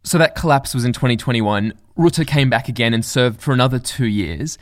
So 0.04 0.18
that 0.18 0.36
collapse 0.36 0.74
was 0.74 0.86
in 0.86 0.94
2021. 0.94 1.74
Rutte 1.98 2.28
came 2.28 2.50
back 2.50 2.70
again 2.70 2.94
and 2.94 3.04
served 3.04 3.42
for 3.42 3.54
another 3.54 3.80
two 3.80 4.06
years. 4.06 4.58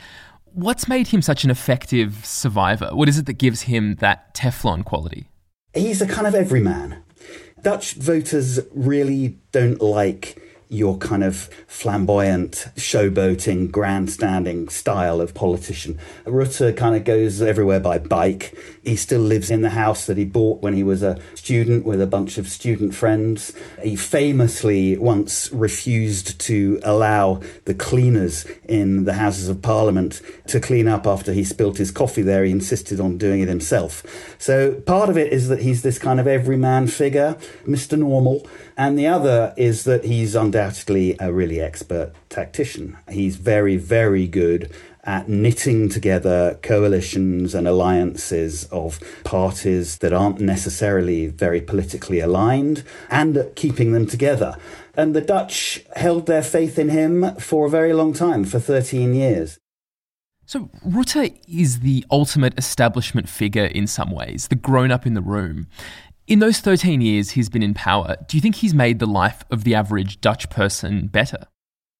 What's 0.52 0.88
made 0.88 1.08
him 1.08 1.22
such 1.22 1.44
an 1.44 1.50
effective 1.50 2.24
survivor? 2.24 2.90
What 2.92 3.08
is 3.08 3.18
it 3.18 3.26
that 3.26 3.34
gives 3.34 3.62
him 3.62 3.96
that 3.96 4.34
Teflon 4.34 4.84
quality? 4.84 5.28
He's 5.74 6.00
a 6.00 6.06
kind 6.06 6.26
of 6.26 6.34
everyman. 6.34 7.02
Dutch 7.62 7.94
voters 7.94 8.60
really 8.72 9.38
don't 9.52 9.80
like 9.82 10.40
your 10.68 10.98
kind 10.98 11.22
of 11.22 11.48
flamboyant, 11.66 12.66
showboating, 12.76 13.70
grandstanding 13.70 14.68
style 14.68 15.20
of 15.20 15.34
politician. 15.34 15.98
Rutte 16.24 16.76
kind 16.76 16.96
of 16.96 17.04
goes 17.04 17.40
everywhere 17.40 17.80
by 17.80 17.98
bike. 17.98 18.56
He 18.82 18.96
still 18.96 19.20
lives 19.20 19.50
in 19.50 19.62
the 19.62 19.70
house 19.70 20.06
that 20.06 20.16
he 20.16 20.24
bought 20.24 20.62
when 20.62 20.74
he 20.74 20.82
was 20.82 21.02
a 21.02 21.20
student 21.34 21.84
with 21.86 22.00
a 22.00 22.06
bunch 22.06 22.38
of 22.38 22.48
student 22.48 22.94
friends. 22.94 23.52
He 23.82 23.96
famously 23.96 24.96
once 24.96 25.50
refused 25.52 26.40
to 26.40 26.80
allow 26.82 27.40
the 27.64 27.74
cleaners 27.74 28.44
in 28.68 29.04
the 29.04 29.14
Houses 29.14 29.48
of 29.48 29.62
Parliament 29.62 30.20
to 30.48 30.60
clean 30.60 30.88
up 30.88 31.06
after 31.06 31.32
he 31.32 31.44
spilt 31.44 31.78
his 31.78 31.90
coffee 31.90 32.22
there. 32.22 32.44
He 32.44 32.50
insisted 32.50 33.00
on 33.00 33.18
doing 33.18 33.40
it 33.40 33.48
himself. 33.48 34.02
So 34.38 34.74
part 34.80 35.08
of 35.08 35.16
it 35.16 35.32
is 35.32 35.48
that 35.48 35.62
he's 35.62 35.82
this 35.82 35.98
kind 35.98 36.18
of 36.18 36.26
everyman 36.26 36.88
figure, 36.88 37.36
Mr. 37.66 37.98
Normal. 37.98 38.46
And 38.76 38.98
the 38.98 39.06
other 39.06 39.54
is 39.56 39.84
that 39.84 40.04
he's 40.04 40.34
undoubtedly 40.34 41.16
a 41.18 41.32
really 41.32 41.60
expert 41.60 42.12
tactician. 42.28 42.98
He's 43.08 43.36
very, 43.36 43.76
very 43.76 44.26
good 44.26 44.70
at 45.02 45.28
knitting 45.28 45.88
together 45.88 46.58
coalitions 46.62 47.54
and 47.54 47.66
alliances 47.66 48.64
of 48.64 49.00
parties 49.24 49.98
that 49.98 50.12
aren't 50.12 50.40
necessarily 50.40 51.28
very 51.28 51.60
politically 51.60 52.20
aligned 52.20 52.82
and 53.08 53.36
at 53.36 53.56
keeping 53.56 53.92
them 53.92 54.06
together. 54.06 54.56
And 54.94 55.14
the 55.14 55.20
Dutch 55.20 55.84
held 55.94 56.26
their 56.26 56.42
faith 56.42 56.78
in 56.78 56.88
him 56.88 57.36
for 57.36 57.66
a 57.66 57.70
very 57.70 57.92
long 57.92 58.12
time, 58.12 58.44
for 58.44 58.58
13 58.58 59.14
years. 59.14 59.58
So, 60.48 60.70
Rutte 60.86 61.40
is 61.48 61.80
the 61.80 62.06
ultimate 62.08 62.56
establishment 62.56 63.28
figure 63.28 63.64
in 63.64 63.88
some 63.88 64.12
ways, 64.12 64.46
the 64.46 64.54
grown 64.54 64.92
up 64.92 65.04
in 65.04 65.14
the 65.14 65.20
room. 65.20 65.66
In 66.26 66.40
those 66.40 66.58
13 66.58 67.02
years 67.02 67.30
he's 67.30 67.48
been 67.48 67.62
in 67.62 67.72
power, 67.72 68.16
do 68.26 68.36
you 68.36 68.40
think 68.40 68.56
he's 68.56 68.74
made 68.74 68.98
the 68.98 69.06
life 69.06 69.44
of 69.48 69.62
the 69.62 69.76
average 69.76 70.20
Dutch 70.20 70.50
person 70.50 71.06
better? 71.06 71.46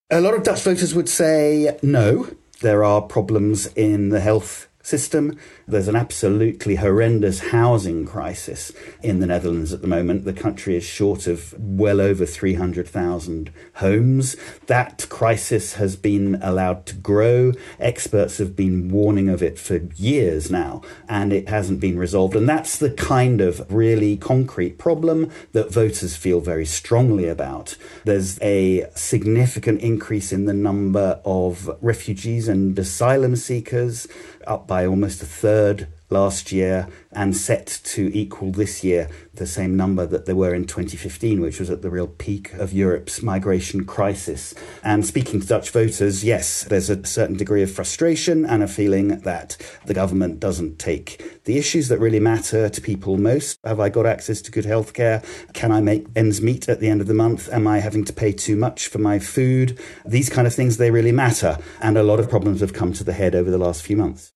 A 0.09 0.19
lot 0.19 0.33
of 0.33 0.43
Dutch 0.43 0.63
voters 0.63 0.93
would 0.93 1.07
say 1.07 1.77
no. 1.81 2.29
There 2.59 2.83
are 2.83 3.01
problems 3.01 3.67
in 3.67 4.09
the 4.09 4.19
health 4.19 4.67
system. 4.87 5.37
There's 5.67 5.89
an 5.89 5.97
absolutely 5.97 6.75
horrendous 6.75 7.49
housing 7.51 8.05
crisis 8.05 8.71
in 9.03 9.19
the 9.19 9.27
Netherlands 9.27 9.73
at 9.73 9.81
the 9.81 9.87
moment. 9.87 10.23
The 10.23 10.31
country 10.31 10.77
is 10.77 10.83
short 10.85 11.27
of 11.27 11.53
well 11.59 11.99
over 11.99 12.25
300,000 12.25 13.51
homes. 13.75 14.37
That 14.67 15.05
crisis 15.09 15.73
has 15.73 15.97
been 15.97 16.39
allowed 16.41 16.85
to 16.85 16.95
grow. 16.95 17.51
Experts 17.79 18.37
have 18.37 18.55
been 18.55 18.89
warning 18.89 19.27
of 19.27 19.43
it 19.43 19.59
for 19.59 19.77
years 19.95 20.49
now, 20.49 20.81
and 21.09 21.33
it 21.33 21.49
hasn't 21.49 21.81
been 21.81 21.99
resolved. 21.99 22.35
And 22.35 22.47
that's 22.47 22.77
the 22.77 22.91
kind 22.91 23.41
of 23.41 23.69
really 23.69 24.15
concrete 24.15 24.77
problem 24.77 25.29
that 25.51 25.73
voters 25.73 26.15
feel 26.15 26.39
very 26.39 26.65
strongly 26.65 27.27
about. 27.27 27.75
There's 28.05 28.39
a 28.41 28.89
significant 28.95 29.81
increase 29.81 30.31
in 30.31 30.45
the 30.45 30.53
number 30.53 31.19
of 31.25 31.69
refugees 31.81 32.47
and 32.47 32.77
asylum 32.79 33.35
seekers, 33.35 34.07
up 34.45 34.65
by 34.65 34.76
almost 34.85 35.21
a 35.21 35.25
third 35.25 35.87
last 36.09 36.51
year 36.51 36.87
and 37.11 37.35
set 37.35 37.81
to 37.83 38.09
equal 38.17 38.51
this 38.51 38.83
year 38.83 39.09
the 39.33 39.45
same 39.45 39.75
number 39.75 40.05
that 40.05 40.25
there 40.25 40.35
were 40.35 40.53
in 40.53 40.65
2015, 40.65 41.41
which 41.41 41.59
was 41.59 41.69
at 41.69 41.81
the 41.81 41.89
real 41.89 42.07
peak 42.07 42.53
of 42.53 42.73
Europe's 42.73 43.21
migration 43.21 43.85
crisis. 43.85 44.53
And 44.83 45.05
speaking 45.05 45.41
to 45.41 45.47
Dutch 45.47 45.69
voters, 45.69 46.23
yes, 46.23 46.63
there's 46.63 46.89
a 46.89 47.05
certain 47.05 47.37
degree 47.37 47.61
of 47.61 47.71
frustration 47.71 48.45
and 48.45 48.63
a 48.63 48.67
feeling 48.67 49.19
that 49.19 49.57
the 49.85 49.93
government 49.93 50.39
doesn't 50.39 50.79
take 50.79 51.43
the 51.43 51.57
issues 51.57 51.87
that 51.87 51.99
really 51.99 52.19
matter 52.19 52.69
to 52.69 52.81
people 52.81 53.17
most. 53.17 53.59
Have 53.63 53.79
I 53.79 53.89
got 53.89 54.05
access 54.05 54.41
to 54.41 54.51
good 54.51 54.65
healthcare? 54.65 55.23
Can 55.53 55.71
I 55.71 55.81
make 55.81 56.07
ends 56.15 56.41
meet 56.41 56.67
at 56.67 56.79
the 56.79 56.89
end 56.89 57.01
of 57.01 57.07
the 57.07 57.13
month? 57.13 57.49
Am 57.51 57.67
I 57.67 57.79
having 57.79 58.03
to 58.05 58.13
pay 58.13 58.31
too 58.31 58.55
much 58.55 58.87
for 58.87 58.97
my 58.97 59.19
food? 59.19 59.79
These 60.05 60.29
kind 60.29 60.47
of 60.47 60.53
things, 60.53 60.77
they 60.77 60.91
really 60.91 61.11
matter. 61.11 61.57
And 61.81 61.97
a 61.97 62.03
lot 62.03 62.19
of 62.19 62.29
problems 62.29 62.61
have 62.61 62.73
come 62.73 62.93
to 62.93 63.03
the 63.03 63.13
head 63.13 63.35
over 63.35 63.51
the 63.51 63.57
last 63.57 63.83
few 63.83 63.97
months. 63.97 64.33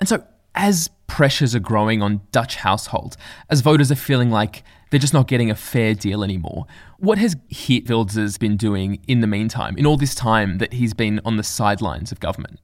And 0.00 0.08
so, 0.08 0.24
as 0.54 0.90
pressures 1.06 1.54
are 1.54 1.60
growing 1.60 2.02
on 2.02 2.20
Dutch 2.30 2.56
households, 2.56 3.16
as 3.50 3.60
voters 3.60 3.90
are 3.90 3.96
feeling 3.96 4.30
like 4.30 4.62
they're 4.90 5.00
just 5.00 5.14
not 5.14 5.26
getting 5.28 5.50
a 5.50 5.54
fair 5.54 5.94
deal 5.94 6.22
anymore, 6.22 6.66
what 6.98 7.18
has 7.18 7.34
Geert 7.34 7.88
Wilders 7.90 8.38
been 8.38 8.56
doing 8.56 9.00
in 9.08 9.20
the 9.20 9.26
meantime, 9.26 9.76
in 9.76 9.86
all 9.86 9.96
this 9.96 10.14
time 10.14 10.58
that 10.58 10.74
he's 10.74 10.94
been 10.94 11.20
on 11.24 11.36
the 11.36 11.42
sidelines 11.42 12.12
of 12.12 12.20
government? 12.20 12.60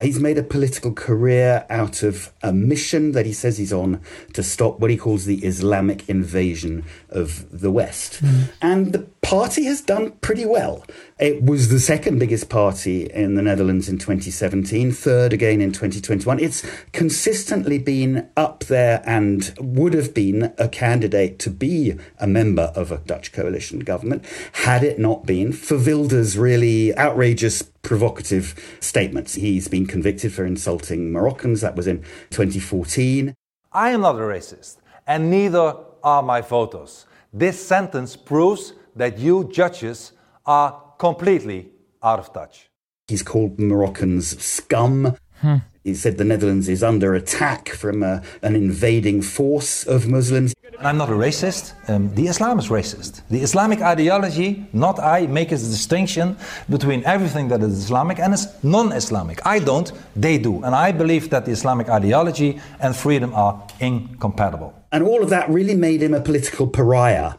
He's 0.00 0.18
made 0.18 0.38
a 0.38 0.42
political 0.42 0.94
career 0.94 1.66
out 1.68 2.02
of 2.02 2.32
a 2.42 2.54
mission 2.54 3.12
that 3.12 3.26
he 3.26 3.34
says 3.34 3.58
he's 3.58 3.72
on 3.72 4.00
to 4.32 4.42
stop 4.42 4.80
what 4.80 4.90
he 4.90 4.96
calls 4.96 5.26
the 5.26 5.44
Islamic 5.44 6.08
invasion 6.08 6.84
of 7.10 7.44
the 7.60 7.70
West. 7.70 8.24
Mm. 8.24 8.50
And 8.62 8.92
the 8.94 9.00
party 9.20 9.64
has 9.64 9.82
done 9.82 10.12
pretty 10.22 10.46
well. 10.46 10.86
It 11.18 11.42
was 11.42 11.68
the 11.68 11.78
second 11.78 12.18
biggest 12.18 12.48
party 12.48 13.04
in 13.12 13.34
the 13.34 13.42
Netherlands 13.42 13.90
in 13.90 13.98
2017, 13.98 14.90
third 14.90 15.34
again 15.34 15.60
in 15.60 15.70
2021. 15.70 16.40
It's 16.40 16.66
consistently 16.92 17.78
been 17.78 18.26
up 18.38 18.64
there 18.64 19.02
and 19.04 19.54
would 19.60 19.92
have 19.92 20.14
been 20.14 20.54
a 20.56 20.68
candidate 20.68 21.38
to 21.40 21.50
be 21.50 21.94
a 22.18 22.26
member 22.26 22.72
of 22.74 22.90
a 22.90 22.98
Dutch 22.98 23.32
coalition 23.32 23.80
government 23.80 24.24
had 24.52 24.82
it 24.82 24.98
not 24.98 25.26
been 25.26 25.52
for 25.52 25.76
Wilders' 25.76 26.38
really 26.38 26.96
outrageous 26.96 27.69
provocative 27.82 28.78
statements. 28.80 29.34
He's 29.34 29.68
been 29.68 29.86
convicted 29.86 30.32
for 30.32 30.44
insulting 30.44 31.12
Moroccans. 31.12 31.60
That 31.60 31.76
was 31.76 31.86
in 31.86 32.02
2014. 32.30 33.34
I 33.72 33.90
am 33.90 34.00
not 34.00 34.16
a 34.16 34.20
racist, 34.20 34.76
and 35.06 35.30
neither 35.30 35.76
are 36.02 36.22
my 36.22 36.42
photos. 36.42 37.06
This 37.32 37.64
sentence 37.64 38.16
proves 38.16 38.74
that 38.96 39.18
you 39.18 39.50
judges 39.52 40.12
are 40.44 40.82
completely 40.98 41.70
out 42.02 42.18
of 42.18 42.32
touch. 42.32 42.70
He's 43.06 43.22
called 43.22 43.58
Moroccans 43.58 44.42
scum. 44.42 45.16
Hmm. 45.40 45.56
He 45.84 45.94
said 45.94 46.18
the 46.18 46.24
Netherlands 46.24 46.68
is 46.68 46.82
under 46.82 47.14
attack 47.14 47.70
from 47.70 48.02
a, 48.02 48.22
an 48.42 48.54
invading 48.54 49.22
force 49.22 49.86
of 49.86 50.06
Muslims. 50.06 50.54
And 50.62 50.86
I'm 50.86 50.98
not 50.98 51.08
a 51.08 51.12
racist. 51.12 51.72
Um, 51.88 52.14
the 52.14 52.26
Islam 52.26 52.58
is 52.58 52.68
racist. 52.68 53.22
The 53.30 53.40
Islamic 53.40 53.80
ideology, 53.80 54.66
not 54.74 54.98
I, 54.98 55.26
make 55.26 55.52
a 55.52 55.56
distinction 55.56 56.36
between 56.68 57.02
everything 57.04 57.48
that 57.48 57.62
is 57.62 57.72
Islamic 57.72 58.18
and 58.18 58.34
is 58.34 58.46
non-Islamic. 58.62 59.40
I 59.46 59.58
don't, 59.58 59.90
they 60.14 60.36
do. 60.36 60.62
And 60.62 60.74
I 60.74 60.92
believe 60.92 61.30
that 61.30 61.46
the 61.46 61.52
Islamic 61.52 61.88
ideology 61.88 62.60
and 62.80 62.94
freedom 62.94 63.32
are 63.32 63.66
incompatible. 63.80 64.74
And 64.92 65.02
all 65.02 65.22
of 65.22 65.30
that 65.30 65.48
really 65.48 65.74
made 65.74 66.02
him 66.02 66.12
a 66.12 66.20
political 66.20 66.66
pariah 66.66 67.34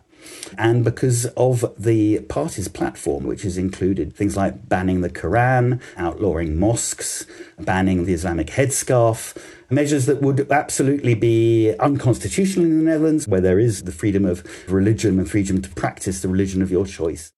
and 0.57 0.83
because 0.83 1.25
of 1.37 1.73
the 1.77 2.19
party's 2.21 2.67
platform, 2.67 3.25
which 3.25 3.43
has 3.43 3.57
included 3.57 4.15
things 4.15 4.37
like 4.37 4.67
banning 4.67 5.01
the 5.01 5.09
Quran, 5.09 5.81
outlawing 5.97 6.59
mosques, 6.59 7.25
banning 7.59 8.05
the 8.05 8.13
Islamic 8.13 8.47
headscarf, 8.47 9.37
measures 9.69 10.05
that 10.05 10.21
would 10.21 10.51
absolutely 10.51 11.15
be 11.15 11.73
unconstitutional 11.79 12.65
in 12.65 12.77
the 12.79 12.91
Netherlands, 12.91 13.27
where 13.27 13.41
there 13.41 13.59
is 13.59 13.83
the 13.83 13.91
freedom 13.91 14.25
of 14.25 14.43
religion 14.69 15.19
and 15.19 15.29
freedom 15.29 15.61
to 15.61 15.69
practice 15.69 16.21
the 16.21 16.27
religion 16.27 16.61
of 16.61 16.71
your 16.71 16.85
choice. 16.85 17.31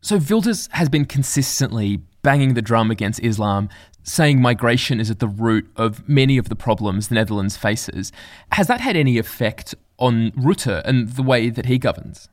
So 0.00 0.18
Wilders 0.18 0.68
has 0.72 0.88
been 0.88 1.04
consistently 1.04 2.00
banging 2.22 2.54
the 2.54 2.62
drum 2.62 2.90
against 2.90 3.20
Islam, 3.22 3.68
saying 4.08 4.40
migration 4.40 5.00
is 5.00 5.10
at 5.10 5.18
the 5.18 5.28
root 5.28 5.70
of 5.76 6.08
many 6.08 6.38
of 6.38 6.48
the 6.48 6.56
problems 6.56 7.08
the 7.08 7.14
Netherlands 7.14 7.56
faces. 7.56 8.10
Has 8.52 8.66
that 8.66 8.80
had 8.80 8.96
any 8.96 9.18
effect 9.18 9.74
on 9.98 10.30
Rutte 10.32 10.82
and 10.84 11.08
the 11.10 11.22
way 11.22 11.50
that 11.50 11.66
he 11.66 11.78
governs? 11.78 12.28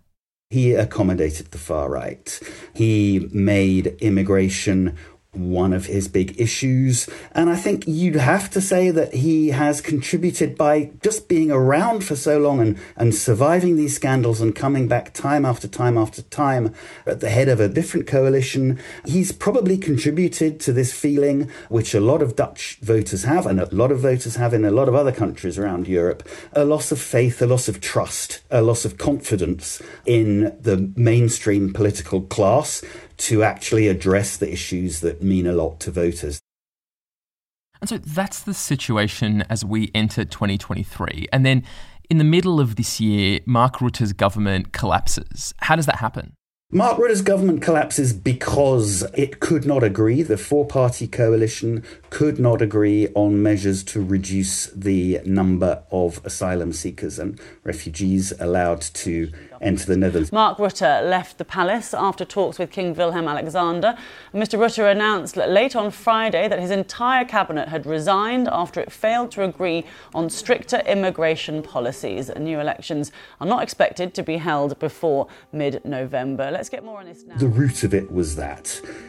He 0.49 0.73
accommodated 0.73 1.51
the 1.51 1.57
far 1.57 1.89
right. 1.89 2.39
He 2.73 3.27
made 3.31 3.87
immigration 3.99 4.95
one 5.35 5.73
of 5.73 5.85
his 5.85 6.07
big 6.07 6.39
issues. 6.39 7.09
And 7.33 7.49
I 7.49 7.55
think 7.55 7.83
you'd 7.87 8.15
have 8.15 8.49
to 8.51 8.61
say 8.61 8.91
that 8.91 9.13
he 9.13 9.49
has 9.49 9.81
contributed 9.81 10.57
by 10.57 10.91
just 11.03 11.27
being 11.27 11.51
around 11.51 12.03
for 12.03 12.15
so 12.15 12.39
long 12.39 12.59
and, 12.59 12.79
and 12.95 13.13
surviving 13.13 13.75
these 13.75 13.95
scandals 13.95 14.41
and 14.41 14.55
coming 14.55 14.87
back 14.87 15.13
time 15.13 15.45
after 15.45 15.67
time 15.67 15.97
after 15.97 16.21
time 16.21 16.73
at 17.05 17.19
the 17.19 17.29
head 17.29 17.49
of 17.49 17.59
a 17.59 17.69
different 17.69 18.07
coalition. 18.07 18.79
He's 19.05 19.31
probably 19.31 19.77
contributed 19.77 20.59
to 20.61 20.73
this 20.73 20.93
feeling, 20.93 21.49
which 21.69 21.93
a 21.93 21.99
lot 21.99 22.21
of 22.21 22.35
Dutch 22.35 22.77
voters 22.81 23.23
have, 23.23 23.45
and 23.45 23.59
a 23.59 23.73
lot 23.75 23.91
of 23.91 23.99
voters 23.99 24.35
have 24.35 24.53
in 24.53 24.65
a 24.65 24.71
lot 24.71 24.87
of 24.87 24.95
other 24.95 25.11
countries 25.11 25.57
around 25.57 25.87
Europe 25.87 26.27
a 26.53 26.65
loss 26.65 26.91
of 26.91 26.99
faith, 26.99 27.41
a 27.41 27.47
loss 27.47 27.67
of 27.67 27.81
trust, 27.81 28.41
a 28.49 28.61
loss 28.61 28.85
of 28.85 28.97
confidence 28.97 29.81
in 30.05 30.55
the 30.59 30.91
mainstream 30.95 31.73
political 31.73 32.21
class 32.21 32.83
to 33.17 33.43
actually 33.43 33.87
address 33.87 34.37
the 34.37 34.51
issues 34.51 35.01
that 35.01 35.21
mean 35.21 35.47
a 35.47 35.53
lot 35.53 35.79
to 35.81 35.91
voters. 35.91 36.39
And 37.81 37.89
so 37.89 37.97
that's 37.97 38.39
the 38.39 38.53
situation 38.53 39.43
as 39.49 39.63
we 39.63 39.91
enter 39.93 40.25
2023. 40.25 41.27
And 41.31 41.45
then 41.45 41.63
in 42.09 42.17
the 42.17 42.23
middle 42.23 42.59
of 42.59 42.75
this 42.75 42.99
year, 42.99 43.39
Mark 43.45 43.81
Rutte's 43.81 44.13
government 44.13 44.71
collapses. 44.71 45.53
How 45.59 45.75
does 45.75 45.85
that 45.85 45.97
happen? 45.97 46.33
Mark 46.71 46.97
Rutte's 46.97 47.21
government 47.21 47.61
collapses 47.61 48.11
because 48.11 49.03
it 49.13 49.39
could 49.39 49.65
not 49.65 49.83
agree, 49.83 50.23
the 50.23 50.37
four 50.37 50.65
party 50.65 51.07
coalition 51.07 51.83
could 52.09 52.39
not 52.39 52.59
agree 52.59 53.07
on 53.13 53.41
measures 53.41 53.83
to 53.85 54.03
reduce 54.03 54.65
the 54.67 55.21
number 55.25 55.83
of 55.91 56.19
asylum 56.25 56.73
seekers 56.73 57.19
and 57.19 57.39
refugees 57.63 58.33
allowed 58.39 58.81
to 58.81 59.31
enter 59.61 59.85
the 59.85 59.97
Netherlands. 59.97 60.31
Mark 60.31 60.57
Rutte 60.57 61.09
left 61.09 61.37
the 61.37 61.45
palace 61.45 61.93
after 61.93 62.25
talks 62.25 62.59
with 62.59 62.71
King 62.71 62.93
Willem-Alexander. 62.93 63.97
Mr. 64.33 64.59
Rutte 64.59 64.91
announced 64.91 65.37
late 65.37 65.75
on 65.75 65.91
Friday 65.91 66.47
that 66.47 66.59
his 66.59 66.71
entire 66.71 67.25
cabinet 67.25 67.69
had 67.69 67.85
resigned 67.85 68.47
after 68.51 68.79
it 68.79 68.91
failed 68.91 69.31
to 69.31 69.43
agree 69.43 69.85
on 70.13 70.29
stricter 70.29 70.79
immigration 70.87 71.61
policies. 71.61 72.29
New 72.37 72.59
elections 72.59 73.11
are 73.39 73.47
not 73.47 73.63
expected 73.63 74.13
to 74.13 74.23
be 74.23 74.37
held 74.37 74.77
before 74.79 75.27
mid 75.51 75.83
November. 75.85 76.49
Let's 76.51 76.69
get 76.69 76.83
more 76.83 76.99
on 76.99 77.05
this 77.05 77.23
now. 77.25 77.37
The 77.37 77.47
root 77.47 77.83
of 77.83 77.93
it 77.93 78.11
was 78.11 78.35
that 78.35 78.65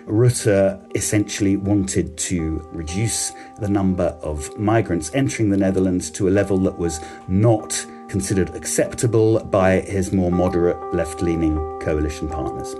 Rutte 0.06 0.96
essentially 0.96 1.56
wanted 1.56 2.16
to 2.18 2.66
reduce 2.72 3.32
the 3.60 3.68
number 3.68 4.16
of 4.22 4.56
migrants 4.58 5.10
entering 5.14 5.50
the 5.50 5.56
Netherlands 5.56 6.10
to 6.10 6.28
a 6.28 6.30
level 6.30 6.58
that 6.58 6.78
was 6.78 7.00
not 7.28 7.86
considered 8.08 8.54
acceptable 8.54 9.40
by 9.44 9.80
his 9.80 10.12
more 10.12 10.30
moderate 10.30 10.94
left 10.94 11.22
leaning 11.22 11.56
coalition 11.80 12.28
partners. 12.28 12.74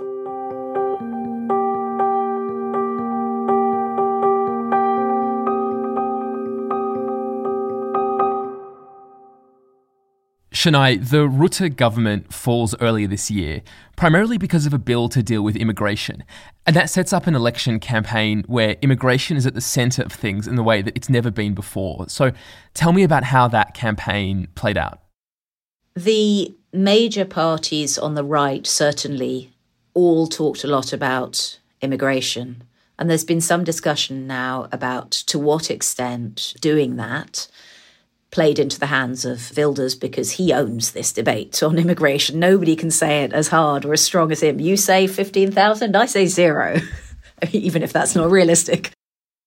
Senay, 10.57 11.07
the 11.07 11.27
Rutte 11.27 11.75
government 11.75 12.33
falls 12.33 12.73
earlier 12.81 13.07
this 13.07 13.29
year, 13.29 13.61
primarily 13.95 14.39
because 14.39 14.65
of 14.65 14.73
a 14.73 14.79
bill 14.79 15.07
to 15.09 15.21
deal 15.21 15.43
with 15.43 15.55
immigration. 15.55 16.23
And 16.65 16.75
that 16.75 16.89
sets 16.89 17.13
up 17.13 17.27
an 17.27 17.35
election 17.35 17.79
campaign 17.79 18.43
where 18.47 18.75
immigration 18.81 19.37
is 19.37 19.45
at 19.45 19.53
the 19.53 19.61
centre 19.61 20.01
of 20.01 20.11
things 20.11 20.47
in 20.47 20.55
the 20.55 20.63
way 20.63 20.81
that 20.81 20.97
it's 20.97 21.09
never 21.09 21.29
been 21.29 21.53
before. 21.53 22.09
So 22.09 22.31
tell 22.73 22.91
me 22.91 23.03
about 23.03 23.23
how 23.23 23.47
that 23.49 23.75
campaign 23.75 24.47
played 24.55 24.77
out. 24.77 24.99
The 25.97 26.53
major 26.71 27.25
parties 27.25 27.97
on 27.97 28.13
the 28.13 28.23
right 28.23 28.67
certainly 28.67 29.51
all 29.95 30.27
talked 30.27 30.63
a 30.63 30.67
lot 30.67 30.93
about 30.93 31.57
immigration. 31.81 32.61
And 32.99 33.09
there's 33.09 33.23
been 33.23 33.41
some 33.41 33.63
discussion 33.63 34.27
now 34.27 34.67
about 34.71 35.09
to 35.09 35.39
what 35.39 35.71
extent 35.71 36.53
doing 36.61 36.97
that 36.97 37.47
played 38.29 38.59
into 38.59 38.79
the 38.79 38.85
hands 38.85 39.25
of 39.25 39.51
Wilders 39.57 39.95
because 39.95 40.33
he 40.33 40.53
owns 40.53 40.91
this 40.91 41.11
debate 41.11 41.63
on 41.63 41.79
immigration. 41.79 42.37
Nobody 42.37 42.75
can 42.75 42.91
say 42.91 43.23
it 43.23 43.33
as 43.33 43.47
hard 43.47 43.83
or 43.83 43.93
as 43.93 44.03
strong 44.03 44.31
as 44.31 44.43
him. 44.43 44.59
You 44.59 44.77
say 44.77 45.07
15,000, 45.07 45.95
I 45.95 46.05
say 46.05 46.27
zero, 46.27 46.79
even 47.51 47.81
if 47.81 47.91
that's 47.91 48.13
not 48.13 48.29
realistic. 48.29 48.91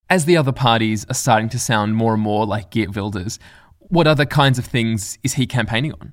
As 0.08 0.24
the 0.24 0.36
other 0.36 0.50
parties 0.50 1.06
are 1.08 1.14
starting 1.14 1.50
to 1.50 1.60
sound 1.60 1.94
more 1.94 2.14
and 2.14 2.22
more 2.24 2.44
like 2.44 2.72
Geert 2.72 2.96
Wilders, 2.96 3.38
what 3.78 4.08
other 4.08 4.26
kinds 4.26 4.58
of 4.58 4.64
things 4.64 5.16
is 5.22 5.34
he 5.34 5.46
campaigning 5.46 5.92
on? 5.92 6.12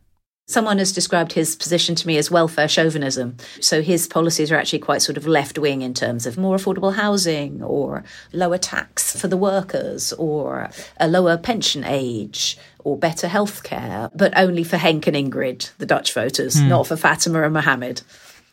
Someone 0.50 0.78
has 0.78 0.94
described 0.94 1.34
his 1.34 1.58
position 1.58 1.94
to 1.96 2.08
me 2.08 2.16
as 2.16 2.32
welfare 2.32 2.70
chauvinism. 2.70 3.36
So 3.60 3.82
his 3.82 4.08
policies 4.08 4.50
are 4.50 4.56
actually 4.56 4.80
quite 4.80 5.02
sort 5.02 5.18
of 5.18 5.28
left 5.28 5.60
wing 5.60 5.82
in 5.82 5.94
terms 5.94 6.26
of 6.26 6.38
more 6.38 6.56
affordable 6.56 6.96
housing 6.96 7.62
or 7.62 8.06
lower 8.32 8.58
tax 8.58 9.20
for 9.20 9.28
the 9.28 9.36
workers 9.36 10.14
or 10.14 10.70
a 11.02 11.10
lower 11.10 11.38
pension 11.38 11.84
age 11.84 12.58
or 12.80 12.98
better 12.98 13.28
healthcare, 13.28 14.10
but 14.16 14.32
only 14.38 14.64
for 14.64 14.78
Henk 14.78 15.06
and 15.06 15.18
Ingrid, 15.18 15.70
the 15.80 15.86
Dutch 15.86 16.14
voters, 16.14 16.56
mm. 16.56 16.70
not 16.70 16.88
for 16.88 16.96
Fatima 16.96 17.44
and 17.44 17.54
Mohammed. 17.54 18.04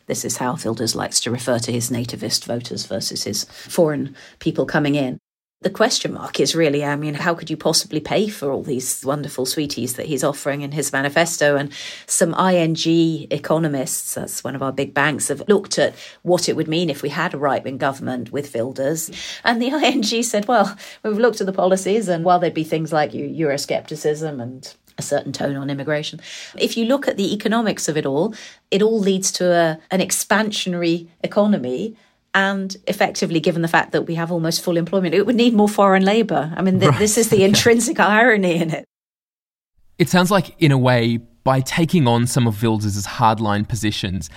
This 0.07 0.25
is 0.25 0.35
how 0.35 0.57
Wilders 0.57 0.95
likes 0.95 1.21
to 1.21 1.31
refer 1.31 1.59
to 1.59 1.71
his 1.71 1.89
nativist 1.89 2.43
voters 2.43 2.85
versus 2.85 3.23
his 3.23 3.45
foreign 3.45 4.15
people 4.39 4.65
coming 4.65 4.95
in. 4.95 5.17
The 5.65 5.71
question 5.71 6.13
mark 6.13 6.39
is 6.39 6.53
really, 6.53 6.85
I 6.85 6.95
mean, 6.95 7.15
how 7.15 7.33
could 7.33 7.49
you 7.49 7.57
possibly 7.57 7.99
pay 7.99 8.27
for 8.27 8.51
all 8.51 8.61
these 8.61 9.03
wonderful 9.03 9.47
sweeties 9.47 9.95
that 9.95 10.05
he's 10.05 10.23
offering 10.23 10.61
in 10.61 10.73
his 10.73 10.93
manifesto? 10.93 11.55
And 11.55 11.71
some 12.05 12.35
ING 12.35 13.25
economists, 13.31 14.13
that's 14.13 14.43
one 14.43 14.53
of 14.53 14.61
our 14.61 14.71
big 14.71 14.93
banks, 14.93 15.29
have 15.29 15.41
looked 15.47 15.79
at 15.79 15.95
what 16.21 16.47
it 16.47 16.55
would 16.55 16.67
mean 16.67 16.91
if 16.91 17.01
we 17.01 17.09
had 17.09 17.33
a 17.33 17.39
right 17.39 17.63
wing 17.63 17.79
government 17.79 18.31
with 18.31 18.53
Wilders. 18.53 19.09
And 19.43 19.59
the 19.59 19.69
ING 19.69 20.21
said, 20.21 20.47
well, 20.47 20.77
we've 21.01 21.17
looked 21.17 21.41
at 21.41 21.47
the 21.47 21.51
policies, 21.51 22.09
and 22.09 22.23
while 22.23 22.37
there'd 22.37 22.53
be 22.53 22.63
things 22.63 22.93
like 22.93 23.13
Euroscepticism 23.13 24.39
and 24.39 24.71
a 24.99 25.01
certain 25.01 25.33
tone 25.33 25.55
on 25.55 25.71
immigration. 25.71 26.21
If 26.59 26.77
you 26.77 26.85
look 26.85 27.07
at 27.07 27.17
the 27.17 27.33
economics 27.33 27.87
of 27.87 27.97
it 27.97 28.05
all, 28.05 28.35
it 28.69 28.83
all 28.83 28.99
leads 28.99 29.31
to 29.31 29.51
a, 29.51 29.79
an 29.89 29.99
expansionary 29.99 31.07
economy 31.23 31.97
and 32.35 32.75
effectively, 32.87 33.39
given 33.39 33.61
the 33.61 33.67
fact 33.69 33.93
that 33.93 34.03
we 34.03 34.15
have 34.15 34.29
almost 34.29 34.61
full 34.61 34.75
employment, 34.75 35.15
it 35.15 35.25
would 35.25 35.37
need 35.37 35.53
more 35.53 35.69
foreign 35.69 36.03
labour. 36.03 36.53
I 36.55 36.61
mean, 36.61 36.79
th- 36.81 36.91
right. 36.91 36.99
this 36.99 37.17
is 37.17 37.29
the 37.29 37.43
intrinsic 37.45 37.97
irony 37.99 38.57
in 38.57 38.71
it. 38.71 38.85
It 39.97 40.09
sounds 40.09 40.29
like, 40.29 40.53
in 40.61 40.73
a 40.73 40.77
way, 40.77 41.17
by 41.45 41.61
taking 41.61 42.07
on 42.07 42.27
some 42.27 42.45
of 42.45 42.61
Wilders' 42.61 43.07
hardline 43.07 43.67
positions, 43.67 44.29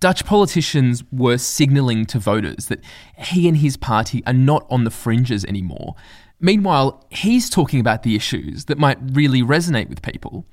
Dutch 0.00 0.26
politicians 0.26 1.02
were 1.10 1.38
signalling 1.38 2.04
to 2.06 2.18
voters 2.18 2.66
that 2.66 2.84
he 3.16 3.48
and 3.48 3.56
his 3.56 3.78
party 3.78 4.22
are 4.26 4.34
not 4.34 4.66
on 4.68 4.84
the 4.84 4.90
fringes 4.90 5.42
anymore. 5.46 5.94
Meanwhile, 6.38 7.06
he's 7.08 7.48
talking 7.48 7.80
about 7.80 8.02
the 8.02 8.14
issues 8.14 8.66
that 8.66 8.76
might 8.76 8.98
really 9.00 9.40
resonate 9.40 9.88
with 9.88 10.02
people. 10.02 10.44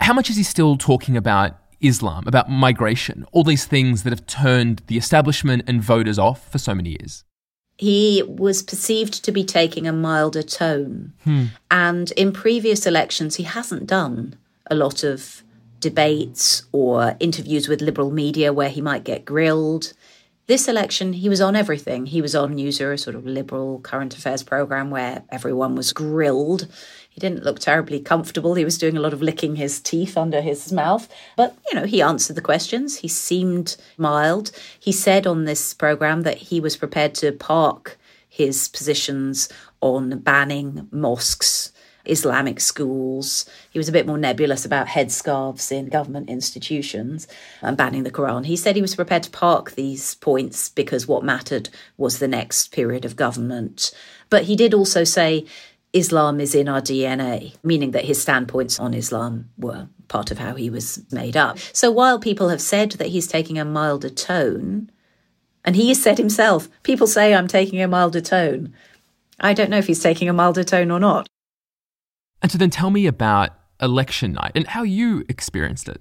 How 0.00 0.14
much 0.14 0.30
is 0.30 0.36
he 0.36 0.42
still 0.42 0.78
talking 0.78 1.18
about 1.18 1.58
Islam, 1.80 2.24
about 2.26 2.50
migration, 2.50 3.26
all 3.32 3.44
these 3.44 3.64
things 3.64 4.02
that 4.02 4.10
have 4.10 4.26
turned 4.26 4.82
the 4.86 4.96
establishment 4.96 5.64
and 5.66 5.82
voters 5.82 6.18
off 6.18 6.50
for 6.50 6.58
so 6.58 6.74
many 6.74 6.90
years? 6.90 7.24
He 7.78 8.22
was 8.26 8.62
perceived 8.62 9.24
to 9.24 9.32
be 9.32 9.44
taking 9.44 9.86
a 9.86 9.92
milder 9.92 10.42
tone. 10.42 11.12
Hmm. 11.24 11.44
And 11.70 12.10
in 12.12 12.32
previous 12.32 12.86
elections, 12.86 13.36
he 13.36 13.42
hasn't 13.42 13.86
done 13.86 14.36
a 14.70 14.74
lot 14.74 15.04
of 15.04 15.42
debates 15.80 16.64
or 16.72 17.16
interviews 17.20 17.68
with 17.68 17.82
liberal 17.82 18.10
media 18.10 18.52
where 18.52 18.70
he 18.70 18.80
might 18.80 19.04
get 19.04 19.24
grilled. 19.24 19.92
This 20.48 20.68
election, 20.68 21.12
he 21.12 21.28
was 21.28 21.40
on 21.40 21.56
everything. 21.56 22.06
He 22.06 22.22
was 22.22 22.36
on 22.36 22.54
Nieuwsuur, 22.54 22.92
a 22.92 22.98
sort 22.98 23.16
of 23.16 23.26
liberal 23.26 23.80
current 23.80 24.16
affairs 24.16 24.44
program 24.44 24.90
where 24.90 25.24
everyone 25.28 25.74
was 25.74 25.92
grilled. 25.92 26.68
He 27.10 27.18
didn't 27.18 27.42
look 27.42 27.58
terribly 27.58 27.98
comfortable. 27.98 28.54
He 28.54 28.64
was 28.64 28.78
doing 28.78 28.96
a 28.96 29.00
lot 29.00 29.12
of 29.12 29.20
licking 29.20 29.56
his 29.56 29.80
teeth 29.80 30.16
under 30.16 30.40
his 30.40 30.72
mouth. 30.72 31.08
But, 31.36 31.56
you 31.68 31.74
know, 31.74 31.84
he 31.84 32.00
answered 32.00 32.36
the 32.36 32.42
questions. 32.42 32.98
He 32.98 33.08
seemed 33.08 33.76
mild. 33.98 34.52
He 34.78 34.92
said 34.92 35.26
on 35.26 35.46
this 35.46 35.74
program 35.74 36.22
that 36.22 36.38
he 36.38 36.60
was 36.60 36.76
prepared 36.76 37.16
to 37.16 37.32
park 37.32 37.98
his 38.28 38.68
positions 38.68 39.48
on 39.80 40.20
banning 40.20 40.86
mosques. 40.92 41.72
Islamic 42.08 42.60
schools. 42.60 43.46
He 43.70 43.78
was 43.78 43.88
a 43.88 43.92
bit 43.92 44.06
more 44.06 44.18
nebulous 44.18 44.64
about 44.64 44.88
headscarves 44.88 45.70
in 45.72 45.88
government 45.88 46.28
institutions 46.28 47.26
and 47.62 47.76
banning 47.76 48.02
the 48.02 48.10
Quran. 48.10 48.46
He 48.46 48.56
said 48.56 48.76
he 48.76 48.82
was 48.82 48.94
prepared 48.94 49.24
to 49.24 49.30
park 49.30 49.72
these 49.72 50.14
points 50.16 50.68
because 50.68 51.06
what 51.06 51.24
mattered 51.24 51.68
was 51.96 52.18
the 52.18 52.28
next 52.28 52.72
period 52.72 53.04
of 53.04 53.16
government. 53.16 53.92
But 54.30 54.44
he 54.44 54.56
did 54.56 54.74
also 54.74 55.04
say 55.04 55.46
Islam 55.92 56.40
is 56.40 56.54
in 56.54 56.68
our 56.68 56.80
DNA, 56.80 57.56
meaning 57.62 57.92
that 57.92 58.04
his 58.04 58.20
standpoints 58.20 58.78
on 58.78 58.92
Islam 58.92 59.50
were 59.56 59.88
part 60.08 60.30
of 60.30 60.38
how 60.38 60.54
he 60.54 60.68
was 60.70 61.02
made 61.10 61.36
up. 61.36 61.58
So 61.72 61.90
while 61.90 62.18
people 62.18 62.48
have 62.50 62.60
said 62.60 62.92
that 62.92 63.08
he's 63.08 63.26
taking 63.26 63.58
a 63.58 63.64
milder 63.64 64.10
tone, 64.10 64.90
and 65.64 65.74
he 65.74 65.88
has 65.88 66.00
said 66.00 66.18
himself, 66.18 66.68
people 66.82 67.06
say 67.06 67.34
I'm 67.34 67.48
taking 67.48 67.80
a 67.82 67.88
milder 67.88 68.20
tone. 68.20 68.72
I 69.40 69.52
don't 69.52 69.70
know 69.70 69.78
if 69.78 69.86
he's 69.86 70.02
taking 70.02 70.28
a 70.28 70.32
milder 70.32 70.64
tone 70.64 70.90
or 70.90 71.00
not. 71.00 71.28
And 72.46 72.52
so 72.52 72.58
then 72.58 72.70
tell 72.70 72.90
me 72.90 73.08
about 73.08 73.50
election 73.82 74.34
night 74.34 74.52
and 74.54 74.68
how 74.68 74.84
you 74.84 75.24
experienced 75.28 75.88
it. 75.88 76.00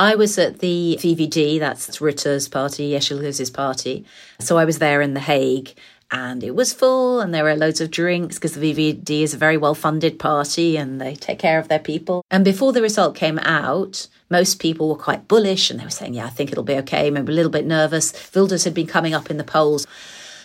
I 0.00 0.16
was 0.16 0.36
at 0.36 0.58
the 0.58 0.98
VVD, 1.00 1.60
that's 1.60 2.00
Rutte's 2.00 2.48
party, 2.48 2.90
Yeşil 2.90 3.54
party. 3.54 4.04
So 4.40 4.58
I 4.58 4.64
was 4.64 4.80
there 4.80 5.00
in 5.00 5.14
The 5.14 5.20
Hague 5.20 5.74
and 6.10 6.42
it 6.42 6.56
was 6.56 6.72
full 6.72 7.20
and 7.20 7.32
there 7.32 7.44
were 7.44 7.54
loads 7.54 7.80
of 7.80 7.92
drinks 7.92 8.34
because 8.34 8.54
the 8.54 8.74
VVD 8.74 9.22
is 9.22 9.32
a 9.32 9.36
very 9.36 9.56
well 9.56 9.76
funded 9.76 10.18
party 10.18 10.76
and 10.76 11.00
they 11.00 11.14
take 11.14 11.38
care 11.38 11.60
of 11.60 11.68
their 11.68 11.78
people. 11.78 12.24
And 12.32 12.44
before 12.44 12.72
the 12.72 12.82
result 12.82 13.14
came 13.14 13.38
out, 13.38 14.08
most 14.28 14.58
people 14.58 14.88
were 14.88 14.96
quite 14.96 15.28
bullish 15.28 15.70
and 15.70 15.78
they 15.78 15.84
were 15.84 15.90
saying, 15.90 16.14
yeah, 16.14 16.26
I 16.26 16.30
think 16.30 16.50
it'll 16.50 16.64
be 16.64 16.78
okay, 16.78 17.10
maybe 17.10 17.32
a 17.32 17.36
little 17.36 17.52
bit 17.52 17.64
nervous. 17.64 18.12
Wilders 18.34 18.64
had 18.64 18.74
been 18.74 18.88
coming 18.88 19.14
up 19.14 19.30
in 19.30 19.36
the 19.36 19.44
polls. 19.44 19.86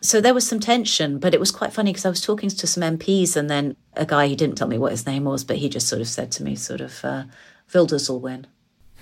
So 0.04 0.20
there 0.20 0.34
was 0.34 0.48
some 0.48 0.60
tension, 0.60 1.20
but 1.20 1.34
it 1.36 1.40
was 1.40 1.52
quite 1.52 1.72
funny 1.74 1.92
because 1.92 2.06
I 2.06 2.10
was 2.10 2.22
talking 2.22 2.50
to 2.50 2.68
some 2.68 2.82
MPs 2.82 3.36
and 3.36 3.50
then 3.50 3.76
a 3.96 4.04
guy, 4.04 4.26
he 4.26 4.36
didn't 4.36 4.56
tell 4.56 4.68
me 4.68 4.80
what 4.80 4.92
his 4.92 5.06
name 5.06 5.26
was, 5.26 5.44
but 5.44 5.58
he 5.58 5.70
just 5.70 5.88
sort 5.88 6.02
of 6.02 6.08
said 6.08 6.32
to 6.32 6.44
me, 6.44 6.56
sort 6.56 6.82
of, 6.82 7.06
uh, 7.06 7.24
Wilders 7.72 8.10
will 8.10 8.20
win. 8.20 8.48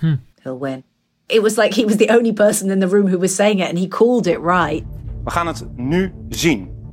Hmm. 0.00 0.14
He'll 0.42 0.58
win. 0.58 0.84
It 1.28 1.42
was 1.42 1.56
like 1.56 1.72
he 1.72 1.86
was 1.86 1.96
the 1.96 2.10
only 2.10 2.32
person 2.32 2.70
in 2.70 2.80
the 2.80 2.88
room 2.88 3.06
who 3.06 3.18
was 3.18 3.34
saying 3.34 3.60
it 3.60 3.68
and 3.68 3.78
he 3.78 3.88
called 3.88 4.26
it 4.26 4.40
right. 4.40 4.84
We 5.24 5.30
gaan 5.30 5.46
het 5.46 5.64
nu 5.76 6.12
zien. 6.28 6.90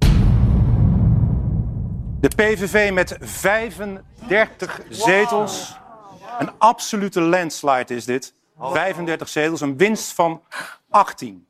De 2.20 2.30
PVV 2.36 2.92
met 2.92 3.18
35 3.20 4.82
zetels. 4.90 5.76
Een 6.40 6.50
absolute 6.58 7.22
landslide 7.22 7.96
is 7.96 8.06
dit. 8.06 8.34
35 8.60 9.30
zetels, 9.30 9.62
een 9.62 9.78
winst 9.78 10.14
van 10.14 10.42
18. 10.90 11.47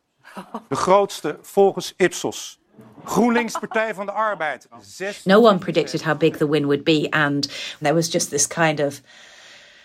De 0.68 0.76
grootste 0.76 1.38
volgens 1.42 1.94
Ipsos. 1.98 2.60
GroenLinks 3.06 3.60
Partij 3.68 3.94
van 3.94 4.06
de 4.06 4.12
Arbeid. 4.12 4.68
No 5.26 5.40
one 5.40 5.60
predicted 5.60 6.02
how 6.02 6.18
big 6.18 6.38
the 6.38 6.48
win 6.48 6.68
would 6.68 6.84
be 6.84 7.08
and 7.12 7.48
there 7.82 7.94
was 7.94 8.10
just 8.10 8.30
this 8.30 8.48
kind 8.48 8.80
of 8.80 9.02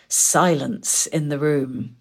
silence 0.09 1.07
in 1.07 1.29
the 1.29 1.39
room. 1.39 1.97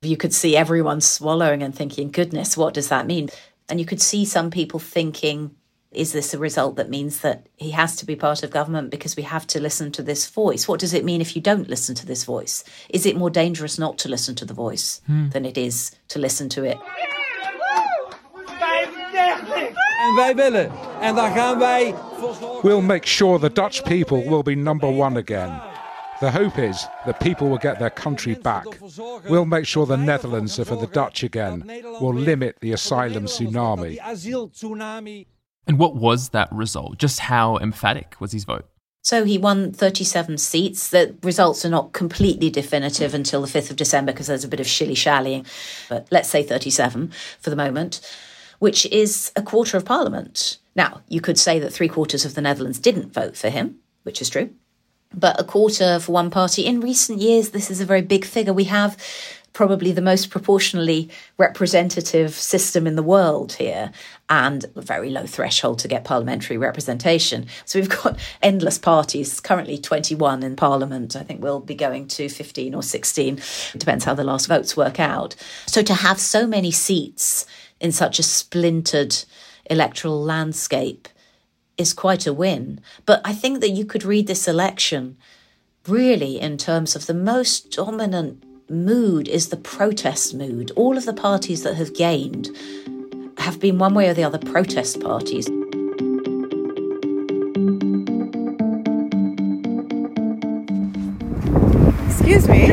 You 0.00 0.16
could 0.16 0.34
see 0.34 0.56
everyone 0.56 1.00
swallowing 1.00 1.62
and 1.62 1.74
thinking, 1.74 2.10
goodness, 2.10 2.56
what 2.56 2.74
does 2.74 2.88
that 2.88 3.06
mean? 3.06 3.28
And 3.68 3.80
you 3.80 3.86
could 3.86 4.02
see 4.02 4.24
some 4.24 4.50
people 4.50 4.80
thinking, 4.80 5.50
is 5.90 6.12
this 6.12 6.34
a 6.34 6.38
result 6.38 6.76
that 6.76 6.90
means 6.90 7.20
that 7.20 7.46
he 7.56 7.70
has 7.70 7.96
to 7.96 8.06
be 8.06 8.16
part 8.16 8.42
of 8.42 8.50
government 8.50 8.90
because 8.90 9.16
we 9.16 9.22
have 9.22 9.46
to 9.46 9.60
listen 9.60 9.92
to 9.92 10.02
this 10.02 10.28
voice? 10.28 10.68
What 10.68 10.80
does 10.80 10.92
it 10.92 11.04
mean 11.04 11.20
if 11.20 11.36
you 11.36 11.42
don't 11.42 11.68
listen 11.68 11.94
to 11.96 12.06
this 12.06 12.24
voice? 12.24 12.64
Is 12.90 13.06
it 13.06 13.16
more 13.16 13.30
dangerous 13.30 13.78
not 13.78 13.96
to 13.98 14.08
listen 14.08 14.34
to 14.36 14.44
the 14.44 14.54
voice 14.54 15.00
hmm. 15.06 15.28
than 15.30 15.44
it 15.44 15.56
is 15.56 15.92
to 16.08 16.18
listen 16.18 16.48
to 16.50 16.64
it? 16.64 16.78
En 20.14 20.20
wij 20.20 20.34
willen. 20.34 20.70
En 21.00 21.14
daar 21.14 21.30
gaan 21.30 21.58
wij 21.58 21.94
voor 22.18 22.34
zorgen. 22.40 22.68
We'll 22.68 22.80
make 22.80 23.06
sure 23.06 23.38
the 23.38 23.52
Dutch 23.52 23.82
people 23.82 24.28
will 24.28 24.42
be 24.42 24.54
number 24.54 24.88
one 24.88 25.18
again. 25.18 25.60
The 26.20 26.30
hope 26.30 26.68
is 26.68 26.86
that 27.04 27.18
people 27.18 27.48
will 27.48 27.58
get 27.58 27.78
their 27.78 27.92
country 27.92 28.38
back. 28.42 28.66
We'll 29.28 29.44
make 29.44 29.64
sure 29.64 29.86
the 29.86 29.96
Netherlands 29.96 30.58
are 30.58 30.66
for 30.66 30.78
the 30.78 30.88
Dutch 30.92 31.24
again. 31.24 31.64
We'll 32.00 32.14
limit 32.14 32.56
the 32.60 32.72
asylum 32.72 33.24
tsunami. 33.24 33.98
And 35.66 35.78
what 35.78 35.96
was 35.96 36.28
that 36.28 36.48
result? 36.52 36.98
Just 36.98 37.18
how 37.18 37.58
emphatic 37.58 38.14
was 38.20 38.32
his 38.32 38.44
vote? 38.44 38.64
So 39.02 39.24
he 39.24 39.36
won 39.36 39.72
37 39.72 40.38
seats. 40.38 40.88
The 40.88 41.14
results 41.22 41.64
are 41.64 41.70
not 41.70 41.92
completely 41.92 42.48
definitive 42.48 43.12
until 43.12 43.42
the 43.42 43.48
5th 43.48 43.70
of 43.70 43.76
December 43.76 44.12
because 44.12 44.28
there's 44.28 44.44
a 44.44 44.48
bit 44.48 44.60
of 44.60 44.66
shilly 44.66 44.94
shallying, 44.94 45.44
but 45.90 46.06
let's 46.10 46.30
say 46.30 46.42
37 46.42 47.12
for 47.38 47.50
the 47.50 47.56
moment, 47.56 48.00
which 48.58 48.86
is 48.86 49.32
a 49.36 49.42
quarter 49.42 49.76
of 49.76 49.84
parliament. 49.84 50.58
Now, 50.76 51.02
you 51.08 51.20
could 51.20 51.38
say 51.38 51.58
that 51.58 51.72
three 51.72 51.88
quarters 51.88 52.24
of 52.24 52.34
the 52.34 52.40
Netherlands 52.40 52.78
didn't 52.78 53.12
vote 53.12 53.36
for 53.36 53.48
him, 53.48 53.76
which 54.02 54.20
is 54.20 54.28
true, 54.28 54.50
but 55.12 55.40
a 55.40 55.44
quarter 55.44 56.00
for 56.00 56.12
one 56.12 56.30
party. 56.30 56.66
In 56.66 56.80
recent 56.80 57.20
years, 57.20 57.50
this 57.50 57.70
is 57.70 57.80
a 57.80 57.86
very 57.86 58.02
big 58.02 58.24
figure. 58.24 58.52
We 58.52 58.64
have 58.64 58.96
probably 59.54 59.92
the 59.92 60.02
most 60.02 60.30
proportionally 60.30 61.08
representative 61.38 62.34
system 62.34 62.86
in 62.86 62.96
the 62.96 63.02
world 63.02 63.52
here 63.54 63.92
and 64.28 64.64
a 64.74 64.82
very 64.82 65.08
low 65.10 65.24
threshold 65.24 65.78
to 65.78 65.88
get 65.88 66.04
parliamentary 66.04 66.58
representation. 66.58 67.46
So 67.64 67.78
we've 67.78 67.88
got 67.88 68.18
endless 68.42 68.78
parties, 68.78 69.40
currently 69.40 69.78
21 69.78 70.42
in 70.42 70.56
parliament. 70.56 71.14
I 71.14 71.22
think 71.22 71.40
we'll 71.40 71.60
be 71.60 71.76
going 71.76 72.08
to 72.08 72.28
15 72.28 72.74
or 72.74 72.82
16. 72.82 73.38
It 73.38 73.78
depends 73.78 74.04
how 74.04 74.14
the 74.14 74.24
last 74.24 74.48
votes 74.48 74.76
work 74.76 74.98
out. 74.98 75.36
So 75.66 75.82
to 75.82 75.94
have 75.94 76.18
so 76.18 76.46
many 76.48 76.72
seats 76.72 77.43
in 77.84 77.92
such 77.92 78.18
a 78.18 78.22
splintered 78.22 79.14
electoral 79.68 80.18
landscape 80.22 81.06
is 81.76 81.92
quite 81.92 82.26
a 82.26 82.32
win. 82.32 82.80
But 83.04 83.20
I 83.26 83.34
think 83.34 83.60
that 83.60 83.72
you 83.72 83.84
could 83.84 84.04
read 84.04 84.26
this 84.26 84.48
election 84.48 85.18
really 85.86 86.40
in 86.40 86.56
terms 86.56 86.96
of 86.96 87.04
the 87.04 87.12
most 87.12 87.70
dominant 87.70 88.42
mood 88.70 89.28
is 89.28 89.50
the 89.50 89.58
protest 89.58 90.32
mood. 90.32 90.72
All 90.76 90.96
of 90.96 91.04
the 91.04 91.12
parties 91.12 91.62
that 91.64 91.74
have 91.74 91.94
gained 91.94 92.48
have 93.36 93.60
been 93.60 93.78
one 93.78 93.92
way 93.92 94.08
or 94.08 94.14
the 94.14 94.24
other 94.24 94.38
protest 94.38 95.02
parties. 95.02 95.46
Excuse 102.08 102.48
me. 102.48 102.68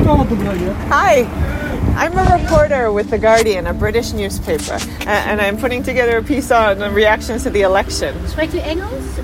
Hi. 0.88 1.61
I'm 1.96 2.18
a 2.18 2.42
reporter 2.42 2.92
with 2.92 3.10
The 3.10 3.18
Guardian, 3.18 3.68
a 3.68 3.74
British 3.74 4.14
newspaper, 4.14 4.78
and 5.08 5.42
I'm 5.42 5.58
putting 5.58 5.84
together 5.84 6.18
a 6.18 6.24
piece 6.24 6.50
on 6.52 6.80
the 6.80 6.90
reactions 6.90 7.44
to 7.44 7.50
the 7.50 7.62
election. 7.62 8.16
Spreekt 8.26 8.54
u 8.54 8.62
Engels? 8.62 9.16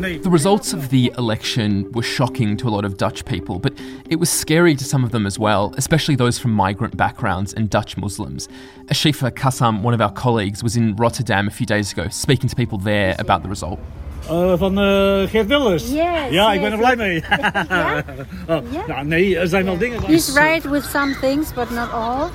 The 0.00 0.30
results 0.30 0.72
of 0.72 0.88
the 0.88 1.12
election 1.18 1.92
were 1.92 2.02
shocking 2.02 2.56
to 2.56 2.68
a 2.68 2.70
lot 2.70 2.84
of 2.84 2.96
Dutch 2.96 3.24
people, 3.26 3.58
but 3.58 3.74
it 4.08 4.16
was 4.16 4.30
scary 4.30 4.74
to 4.74 4.84
some 4.84 5.04
of 5.04 5.10
them 5.10 5.26
as 5.26 5.38
well, 5.38 5.74
especially 5.76 6.16
those 6.16 6.38
from 6.38 6.52
migrant 6.52 6.96
backgrounds 6.96 7.52
and 7.52 7.68
Dutch 7.68 7.96
Muslims. 7.96 8.48
Ashifa 8.86 9.30
Kassam, 9.30 9.82
one 9.82 9.92
of 9.92 10.00
our 10.00 10.12
colleagues, 10.12 10.62
was 10.62 10.76
in 10.76 10.96
Rotterdam 10.96 11.48
a 11.48 11.50
few 11.50 11.66
days 11.66 11.92
ago 11.92 12.08
speaking 12.08 12.48
to 12.48 12.56
people 12.56 12.78
there 12.78 13.14
about 13.18 13.42
the 13.42 13.48
result. 13.48 13.78
Eh, 14.28 14.52
van 14.56 14.78
eh, 14.78 15.28
Geert 15.28 15.46
Wilders? 15.46 15.90
Yes, 15.90 16.30
ja, 16.30 16.52
ik 16.52 16.60
ben 16.60 16.72
er 16.72 16.78
blij 16.78 16.96
mee. 16.96 17.14
Ja? 17.68 18.04
Oh, 18.48 18.86
nou, 18.86 19.04
nee, 19.06 19.38
er 19.38 19.48
zijn 19.48 19.64
wel 19.64 19.78
dingen... 19.78 20.00
He's 20.06 20.34
right 20.34 20.70
with 20.70 20.84
some 20.84 21.16
things, 21.20 21.52
but 21.54 21.70
not 21.70 21.92
all. 21.92 22.28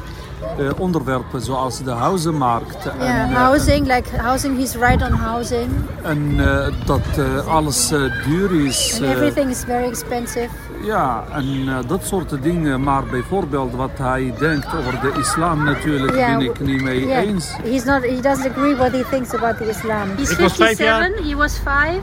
Eh, 0.59 0.79
onderwerpen 0.79 1.41
zoals 1.41 1.83
de 1.83 1.91
huizenmarkt 1.91 2.85
en, 2.85 3.05
Yeah, 3.05 3.31
eh, 3.31 3.35
housing, 3.37 3.87
like 3.95 4.17
housing, 4.17 4.57
he's 4.57 4.75
right 4.75 5.01
on 5.01 5.11
housing. 5.11 5.69
en 6.03 6.33
eh, 6.37 6.67
dat 6.85 7.01
eh, 7.17 7.47
alles 7.47 7.91
eh, 7.91 7.99
duur 8.27 8.65
is. 8.65 8.99
And 9.01 9.11
everything 9.13 9.49
is 9.49 9.63
very 9.65 9.87
expensive. 9.87 10.49
ja, 10.83 11.23
en 11.33 11.63
eh, 11.67 11.75
dat 11.87 12.05
soort 12.05 12.41
dingen. 12.43 12.83
Maar 12.83 13.03
bijvoorbeeld 13.03 13.73
wat 13.75 13.89
hij 13.97 14.33
denkt 14.39 14.67
over 14.77 14.99
de 15.01 15.19
islam 15.19 15.63
natuurlijk 15.63 16.15
Yeah, 16.15 16.37
ben 16.37 16.45
ik 16.45 16.59
niet 16.59 16.81
mee 16.81 17.05
yeah. 17.07 17.23
eens. 17.27 17.53
He's 17.63 17.83
not, 17.83 18.01
he 18.01 18.19
doesn't 18.21 18.49
agree 18.51 18.75
what 18.75 18.91
he 18.91 19.03
thinks 19.09 19.33
about 19.33 19.57
the 19.57 19.69
Islam. 19.69 20.09
He's 20.17 20.29
Ik 20.31 20.37
was 20.37 20.53
vijf 20.53 20.77
jaar- 20.77 20.99
57, 21.01 21.29
he 21.31 21.35
was 21.35 21.53
five. 21.57 21.99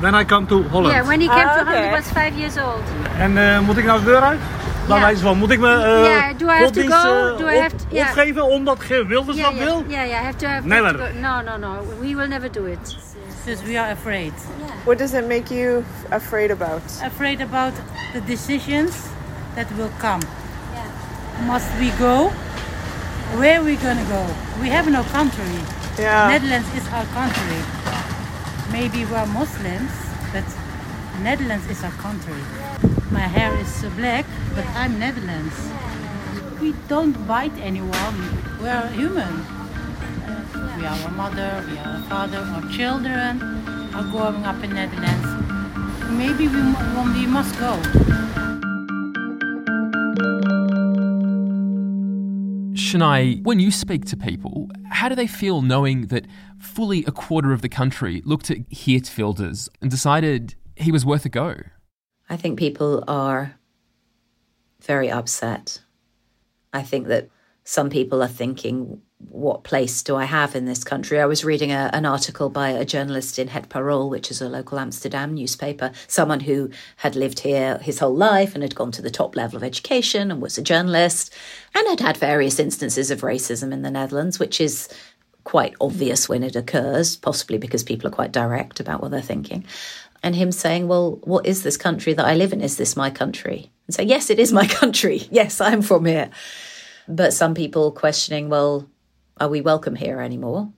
When 0.00 0.14
I 0.20 0.24
come 0.24 0.46
to 0.46 0.62
Holland. 0.70 0.94
Yeah, 0.94 1.06
when 1.06 1.20
he 1.20 1.26
came 1.26 1.44
Ah, 1.44 1.52
to 1.58 1.64
Holland, 1.64 1.68
okay. 1.76 1.88
he 1.88 1.94
was 1.96 2.04
five 2.06 2.32
years 2.38 2.56
old. 2.56 2.82
En 3.18 3.38
eh, 3.54 3.60
moet 3.60 3.76
ik 3.76 3.84
nou 3.84 3.98
de 3.98 4.04
deur 4.04 4.20
uit? 4.20 4.38
Bij 4.86 4.96
Ja. 4.96 5.02
wijze 5.02 5.22
van, 5.22 5.38
moet 5.38 5.50
ik 5.50 5.58
me 5.58 5.74
eh 5.74 6.04
Ja, 6.04 6.32
do 6.38 6.46
I 6.46 6.48
have 6.50 6.70
to 6.70 6.80
go? 6.82 7.32
eh, 7.32 7.38
Do 7.38 7.48
I 7.48 7.58
have 7.58 7.76
to- 7.76 7.84
ja. 7.88 8.02
opgeven 8.08 8.44
omdat 8.44 8.80
Geert 8.80 9.06
Wilders 9.06 9.36
Yeah, 9.36 9.46
dat 9.48 9.56
yeah, 9.58 9.64
wil? 9.66 9.84
yeah, 9.88 10.06
yeah, 10.08 10.20
I 10.20 10.24
have 10.24 10.36
to 10.36 10.46
have. 10.46 10.66
Never. 10.66 10.92
to 10.92 10.98
go- 10.98 11.20
No, 11.20 11.40
no, 11.40 11.56
no. 11.56 11.82
We 12.00 12.14
will 12.16 12.28
never 12.28 12.52
do 12.52 12.64
it. 12.64 12.96
Because 13.44 13.64
we 13.64 13.78
are 13.80 13.90
afraid. 13.92 14.32
What 14.84 14.98
does 14.98 15.12
it 15.12 15.26
make 15.26 15.54
you 15.54 15.84
afraid 16.08 16.50
about? 16.50 16.82
Afraid 17.14 17.40
about 17.40 17.72
the 18.12 18.20
decisions 18.26 18.94
that 19.54 19.66
will 19.76 19.90
come. 20.00 20.20
Must 21.46 21.66
we 21.78 21.92
go? 21.98 22.30
Where 23.36 23.56
are 23.58 23.64
we 23.64 23.76
gonna 23.76 24.04
go? 24.08 24.24
We 24.60 24.70
have 24.70 24.90
no 24.90 25.02
country. 25.12 25.54
Yeah. 25.98 26.28
Netherlands 26.28 26.68
is 26.76 26.82
our 26.94 27.06
country. 27.14 27.60
Maybe 28.72 29.06
we 29.10 29.16
are 29.16 29.26
Muslims, 29.26 29.92
but 30.32 30.44
Netherlands 31.22 31.66
is 31.70 31.82
our 31.82 31.92
country. 32.02 32.42
My 33.12 33.28
hair 33.28 33.54
is 33.58 33.84
uh, 33.84 33.90
black, 33.90 34.24
but 34.54 34.66
I'm 34.68 34.98
Netherlands. 34.98 35.54
We 36.60 36.72
don't 36.88 37.12
bite 37.26 37.56
anyone. 37.58 38.16
We 38.62 38.68
are 38.68 38.86
human. 38.88 39.44
We 40.78 40.86
are 40.86 40.98
our 41.04 41.10
mother, 41.10 41.64
we 41.68 41.76
are 41.78 41.86
our 41.86 42.02
father, 42.08 42.38
our 42.38 42.68
children 42.70 43.42
are 43.94 44.04
growing 44.04 44.44
up 44.44 44.64
in 44.64 44.70
Netherlands. 44.70 45.28
Maybe 46.10 46.48
we, 46.48 46.62
we 47.20 47.26
must 47.26 47.58
go. 47.58 47.76
Senay, 52.74 53.42
when 53.42 53.60
you 53.60 53.70
speak 53.70 54.06
to 54.06 54.16
people, 54.16 54.70
how 54.90 55.08
do 55.08 55.14
they 55.14 55.26
feel 55.26 55.60
knowing 55.62 56.06
that 56.06 56.26
fully 56.58 57.04
a 57.06 57.12
quarter 57.12 57.52
of 57.52 57.60
the 57.60 57.68
country 57.68 58.22
looked 58.24 58.50
at 58.50 58.68
Geert 58.70 59.10
and 59.18 59.90
decided 59.90 60.54
he 60.76 60.90
was 60.90 61.04
worth 61.04 61.24
a 61.26 61.28
go? 61.28 61.56
I 62.32 62.38
think 62.38 62.58
people 62.58 63.04
are 63.06 63.56
very 64.80 65.10
upset. 65.10 65.82
I 66.72 66.80
think 66.82 67.08
that 67.08 67.28
some 67.64 67.90
people 67.90 68.22
are 68.22 68.26
thinking, 68.26 69.02
what 69.18 69.64
place 69.64 70.02
do 70.02 70.16
I 70.16 70.24
have 70.24 70.56
in 70.56 70.64
this 70.64 70.82
country? 70.82 71.20
I 71.20 71.26
was 71.26 71.44
reading 71.44 71.72
a, 71.72 71.90
an 71.92 72.06
article 72.06 72.48
by 72.48 72.70
a 72.70 72.86
journalist 72.86 73.38
in 73.38 73.48
Het 73.48 73.68
Parool, 73.68 74.08
which 74.08 74.30
is 74.30 74.40
a 74.40 74.48
local 74.48 74.78
Amsterdam 74.78 75.34
newspaper, 75.34 75.92
someone 76.08 76.40
who 76.40 76.70
had 76.96 77.16
lived 77.16 77.40
here 77.40 77.76
his 77.82 77.98
whole 77.98 78.16
life 78.16 78.54
and 78.54 78.62
had 78.62 78.74
gone 78.74 78.92
to 78.92 79.02
the 79.02 79.10
top 79.10 79.36
level 79.36 79.58
of 79.58 79.62
education 79.62 80.30
and 80.30 80.40
was 80.40 80.56
a 80.56 80.62
journalist 80.62 81.34
and 81.74 81.86
had 81.86 82.00
had 82.00 82.16
various 82.16 82.58
instances 82.58 83.10
of 83.10 83.20
racism 83.20 83.74
in 83.74 83.82
the 83.82 83.90
Netherlands, 83.90 84.38
which 84.38 84.58
is 84.58 84.88
quite 85.44 85.74
obvious 85.80 86.28
when 86.28 86.42
it 86.42 86.56
occurs, 86.56 87.16
possibly 87.16 87.58
because 87.58 87.82
people 87.82 88.08
are 88.08 88.12
quite 88.12 88.32
direct 88.32 88.80
about 88.80 89.02
what 89.02 89.10
they're 89.10 89.20
thinking. 89.20 89.66
And 90.22 90.36
him 90.36 90.52
saying, 90.52 90.88
Well, 90.88 91.20
what 91.24 91.46
is 91.46 91.62
this 91.62 91.76
country 91.76 92.12
that 92.14 92.26
I 92.26 92.34
live 92.34 92.52
in? 92.52 92.60
Is 92.60 92.76
this 92.76 92.96
my 92.96 93.10
country? 93.10 93.70
And 93.86 93.94
say, 93.94 94.04
Yes, 94.04 94.30
it 94.30 94.38
is 94.38 94.52
my 94.52 94.66
country. 94.80 95.22
Yes, 95.30 95.60
I'm 95.60 95.82
from 95.82 96.04
here. 96.04 96.30
But 97.08 97.32
some 97.32 97.54
people 97.54 97.92
questioning, 97.92 98.48
Well, 98.48 98.88
are 99.38 99.48
we 99.48 99.60
welcome 99.60 99.96
here 99.96 100.20
anymore? 100.20 100.72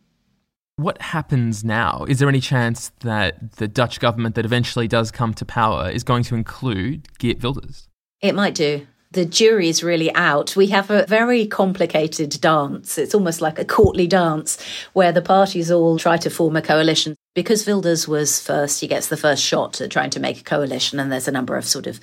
What 0.77 1.01
happens 1.01 1.63
now? 1.63 2.05
Is 2.09 2.19
there 2.19 2.29
any 2.29 2.41
chance 2.41 2.91
that 3.01 3.53
the 3.57 3.69
Dutch 3.69 4.01
government 4.01 4.35
that 4.35 4.45
eventually 4.45 4.89
does 4.89 5.13
come 5.13 5.33
to 5.35 5.45
power 5.45 5.89
is 5.89 6.03
going 6.03 6.25
to 6.25 6.35
include 6.35 7.07
Geert 7.19 7.43
Wilders? 7.43 7.89
It 8.21 8.35
might 8.35 8.55
do. 8.55 8.87
The 9.14 9.24
jury's 9.24 9.85
really 9.85 10.12
out. 10.16 10.57
We 10.57 10.66
have 10.68 10.90
a 10.90 11.07
very 11.07 11.46
complicated 11.46 12.40
dance. 12.40 12.98
It's 12.98 13.14
almost 13.14 13.40
like 13.40 13.61
a 13.61 13.64
courtly 13.64 14.09
dance 14.09 14.59
where 14.92 15.12
the 15.12 15.22
parties 15.22 15.70
all 15.70 16.00
try 16.00 16.16
to 16.16 16.31
form 16.31 16.57
a 16.57 16.62
coalition. 16.62 17.14
Because 17.33 17.64
Wilders 17.64 18.09
was 18.09 18.42
first, 18.42 18.81
he 18.81 18.88
gets 18.88 19.07
the 19.07 19.16
first 19.16 19.40
shot 19.40 19.81
at 19.81 19.92
trying 19.92 20.11
to 20.11 20.20
make 20.20 20.40
a 20.40 20.42
coalition, 20.44 20.98
and 20.98 21.12
there's 21.12 21.29
a 21.29 21.33
number 21.33 21.57
of 21.57 21.64
sort 21.64 21.87
of 21.87 22.00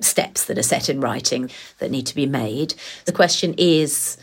steps 0.00 0.46
that 0.46 0.58
are 0.58 0.64
set 0.64 0.88
in 0.88 1.00
writing 1.00 1.48
that 1.78 1.92
need 1.92 2.06
to 2.06 2.14
be 2.16 2.26
made. 2.26 2.74
The 3.04 3.12
question 3.12 3.54
is 3.56 4.16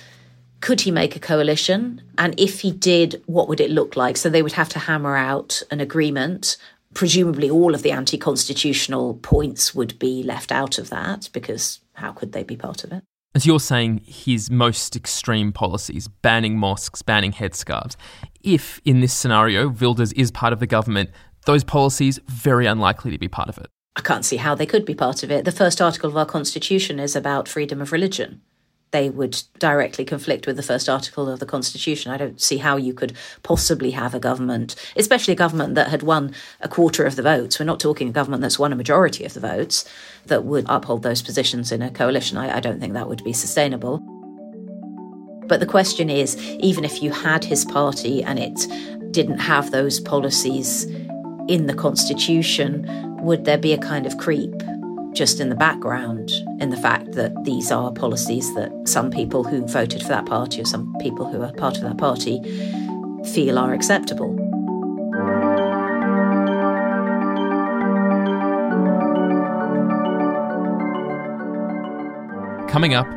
could 0.59 0.81
he 0.81 0.91
make 0.91 1.15
a 1.15 1.21
coalition? 1.21 2.01
And 2.17 2.37
if 2.37 2.59
he 2.59 2.71
did, 2.71 3.23
what 3.27 3.47
would 3.47 3.61
it 3.61 3.71
look 3.71 3.95
like? 3.95 4.17
So 4.17 4.29
they 4.29 4.41
would 4.41 4.53
have 4.53 4.69
to 4.69 4.79
hammer 4.79 5.15
out 5.15 5.63
an 5.71 5.79
agreement. 5.79 6.57
Presumably, 6.93 7.49
all 7.49 7.73
of 7.73 7.81
the 7.81 7.91
anti 7.91 8.17
constitutional 8.17 9.13
points 9.15 9.73
would 9.73 9.97
be 9.99 10.21
left 10.21 10.51
out 10.51 10.77
of 10.77 10.89
that 10.89 11.29
because 11.31 11.79
how 11.95 12.11
could 12.11 12.31
they 12.31 12.43
be 12.43 12.55
part 12.55 12.83
of 12.83 12.91
it? 12.91 13.03
As 13.33 13.45
you're 13.45 13.59
saying, 13.59 14.01
his 14.05 14.49
most 14.49 14.95
extreme 14.95 15.51
policies, 15.51 16.07
banning 16.07 16.57
mosques, 16.57 17.01
banning 17.01 17.33
headscarves. 17.33 17.97
If, 18.43 18.79
in 18.85 19.01
this 19.01 19.13
scenario, 19.13 19.67
Wilders 19.67 20.13
is 20.13 20.31
part 20.31 20.53
of 20.53 20.61
the 20.61 20.67
government, 20.67 21.09
those 21.45 21.63
policies 21.63 22.17
very 22.27 22.65
unlikely 22.65 23.11
to 23.11 23.17
be 23.17 23.27
part 23.27 23.49
of 23.49 23.57
it. 23.57 23.67
I 23.97 24.01
can't 24.01 24.23
see 24.25 24.37
how 24.37 24.55
they 24.55 24.65
could 24.65 24.85
be 24.85 24.95
part 24.95 25.23
of 25.23 25.31
it. 25.31 25.43
The 25.43 25.51
first 25.51 25.81
article 25.81 26.09
of 26.09 26.17
our 26.17 26.25
constitution 26.25 26.99
is 26.99 27.15
about 27.15 27.47
freedom 27.49 27.81
of 27.81 27.91
religion. 27.91 28.41
They 28.91 29.09
would 29.09 29.41
directly 29.59 30.05
conflict 30.05 30.47
with 30.47 30.55
the 30.55 30.63
first 30.63 30.87
article 30.87 31.27
of 31.27 31.39
the 31.39 31.45
constitution. 31.45 32.11
I 32.11 32.17
don't 32.17 32.39
see 32.39 32.57
how 32.57 32.77
you 32.77 32.93
could 32.93 33.13
possibly 33.43 33.91
have 33.91 34.15
a 34.15 34.19
government, 34.19 34.75
especially 34.95 35.33
a 35.33 35.37
government 35.37 35.75
that 35.75 35.89
had 35.89 36.03
won 36.03 36.33
a 36.61 36.69
quarter 36.69 37.03
of 37.05 37.15
the 37.15 37.21
votes. 37.21 37.59
We're 37.59 37.65
not 37.65 37.79
talking 37.79 38.07
a 38.07 38.13
government 38.13 38.41
that's 38.41 38.59
won 38.59 38.71
a 38.71 38.77
majority 38.77 39.25
of 39.25 39.33
the 39.33 39.41
votes 39.41 39.83
that 40.27 40.45
would 40.45 40.65
uphold 40.69 41.03
those 41.03 41.21
positions 41.21 41.71
in 41.71 41.81
a 41.81 41.91
coalition. 41.91 42.37
I, 42.37 42.57
I 42.57 42.59
don't 42.59 42.79
think 42.79 42.93
that 42.93 43.09
would 43.09 43.23
be 43.23 43.33
sustainable. 43.33 44.01
But 45.47 45.59
the 45.59 45.65
question 45.65 46.09
is 46.09 46.37
even 46.59 46.85
if 46.85 47.03
you 47.03 47.11
had 47.11 47.43
his 47.43 47.65
party 47.65 48.23
and 48.23 48.39
it 48.39 48.67
didn't 49.11 49.39
have 49.39 49.71
those 49.71 49.99
policies 49.99 50.85
in 51.47 51.67
the 51.67 51.73
constitution, 51.73 52.87
would 53.23 53.45
there 53.45 53.57
be 53.57 53.73
a 53.73 53.77
kind 53.77 54.05
of 54.05 54.17
creep 54.17 54.53
just 55.15 55.39
in 55.39 55.47
the 55.49 55.55
background 55.55 56.29
in 56.59 56.69
the 56.69 56.77
fact 56.77 57.13
that 57.13 57.31
these 57.45 57.71
are 57.71 57.91
policies 57.91 58.53
that 58.55 58.71
some 58.85 59.09
people 59.09 59.43
who 59.43 59.65
voted 59.65 60.01
for 60.01 60.09
that 60.09 60.25
party 60.25 60.61
or 60.61 60.65
some 60.65 60.93
people 60.99 61.25
who 61.31 61.41
are 61.41 61.53
part 61.53 61.77
of 61.77 61.83
that 61.83 61.97
party 61.97 62.41
feel 63.33 63.57
are 63.57 63.73
acceptable? 63.73 64.35
Coming 72.67 72.93
up, 72.93 73.07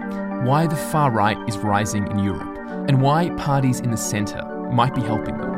why 0.45 0.69
the 0.69 0.77
far 0.77 1.11
right 1.11 1.37
is 1.49 1.59
rising 1.59 2.07
in 2.13 2.21
Europe 2.21 2.57
and 2.89 3.03
why 3.03 3.31
parties 3.31 3.81
in 3.81 3.91
the 3.91 3.97
centre 3.97 4.45
might 4.73 4.95
be 4.95 5.01
helping 5.01 5.37
them. 5.37 5.58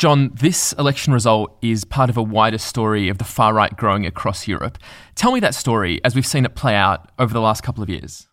Jon, 0.00 0.30
this 0.32 0.72
election 0.78 1.12
result 1.12 1.58
is 1.60 1.84
part 1.84 2.08
of 2.08 2.16
a 2.16 2.22
wider 2.22 2.56
story 2.56 3.10
of 3.10 3.18
the 3.18 3.24
far 3.24 3.52
right 3.52 3.76
growing 3.76 4.06
across 4.06 4.48
Europe. 4.48 4.78
Tell 5.14 5.30
me 5.30 5.40
that 5.40 5.54
story 5.54 6.00
as 6.02 6.14
we've 6.14 6.26
seen 6.26 6.46
it 6.46 6.54
play 6.54 6.74
out 6.74 7.10
over 7.18 7.34
the 7.34 7.40
last 7.42 7.62
couple 7.62 7.82
of 7.82 7.90
years. 7.90 8.26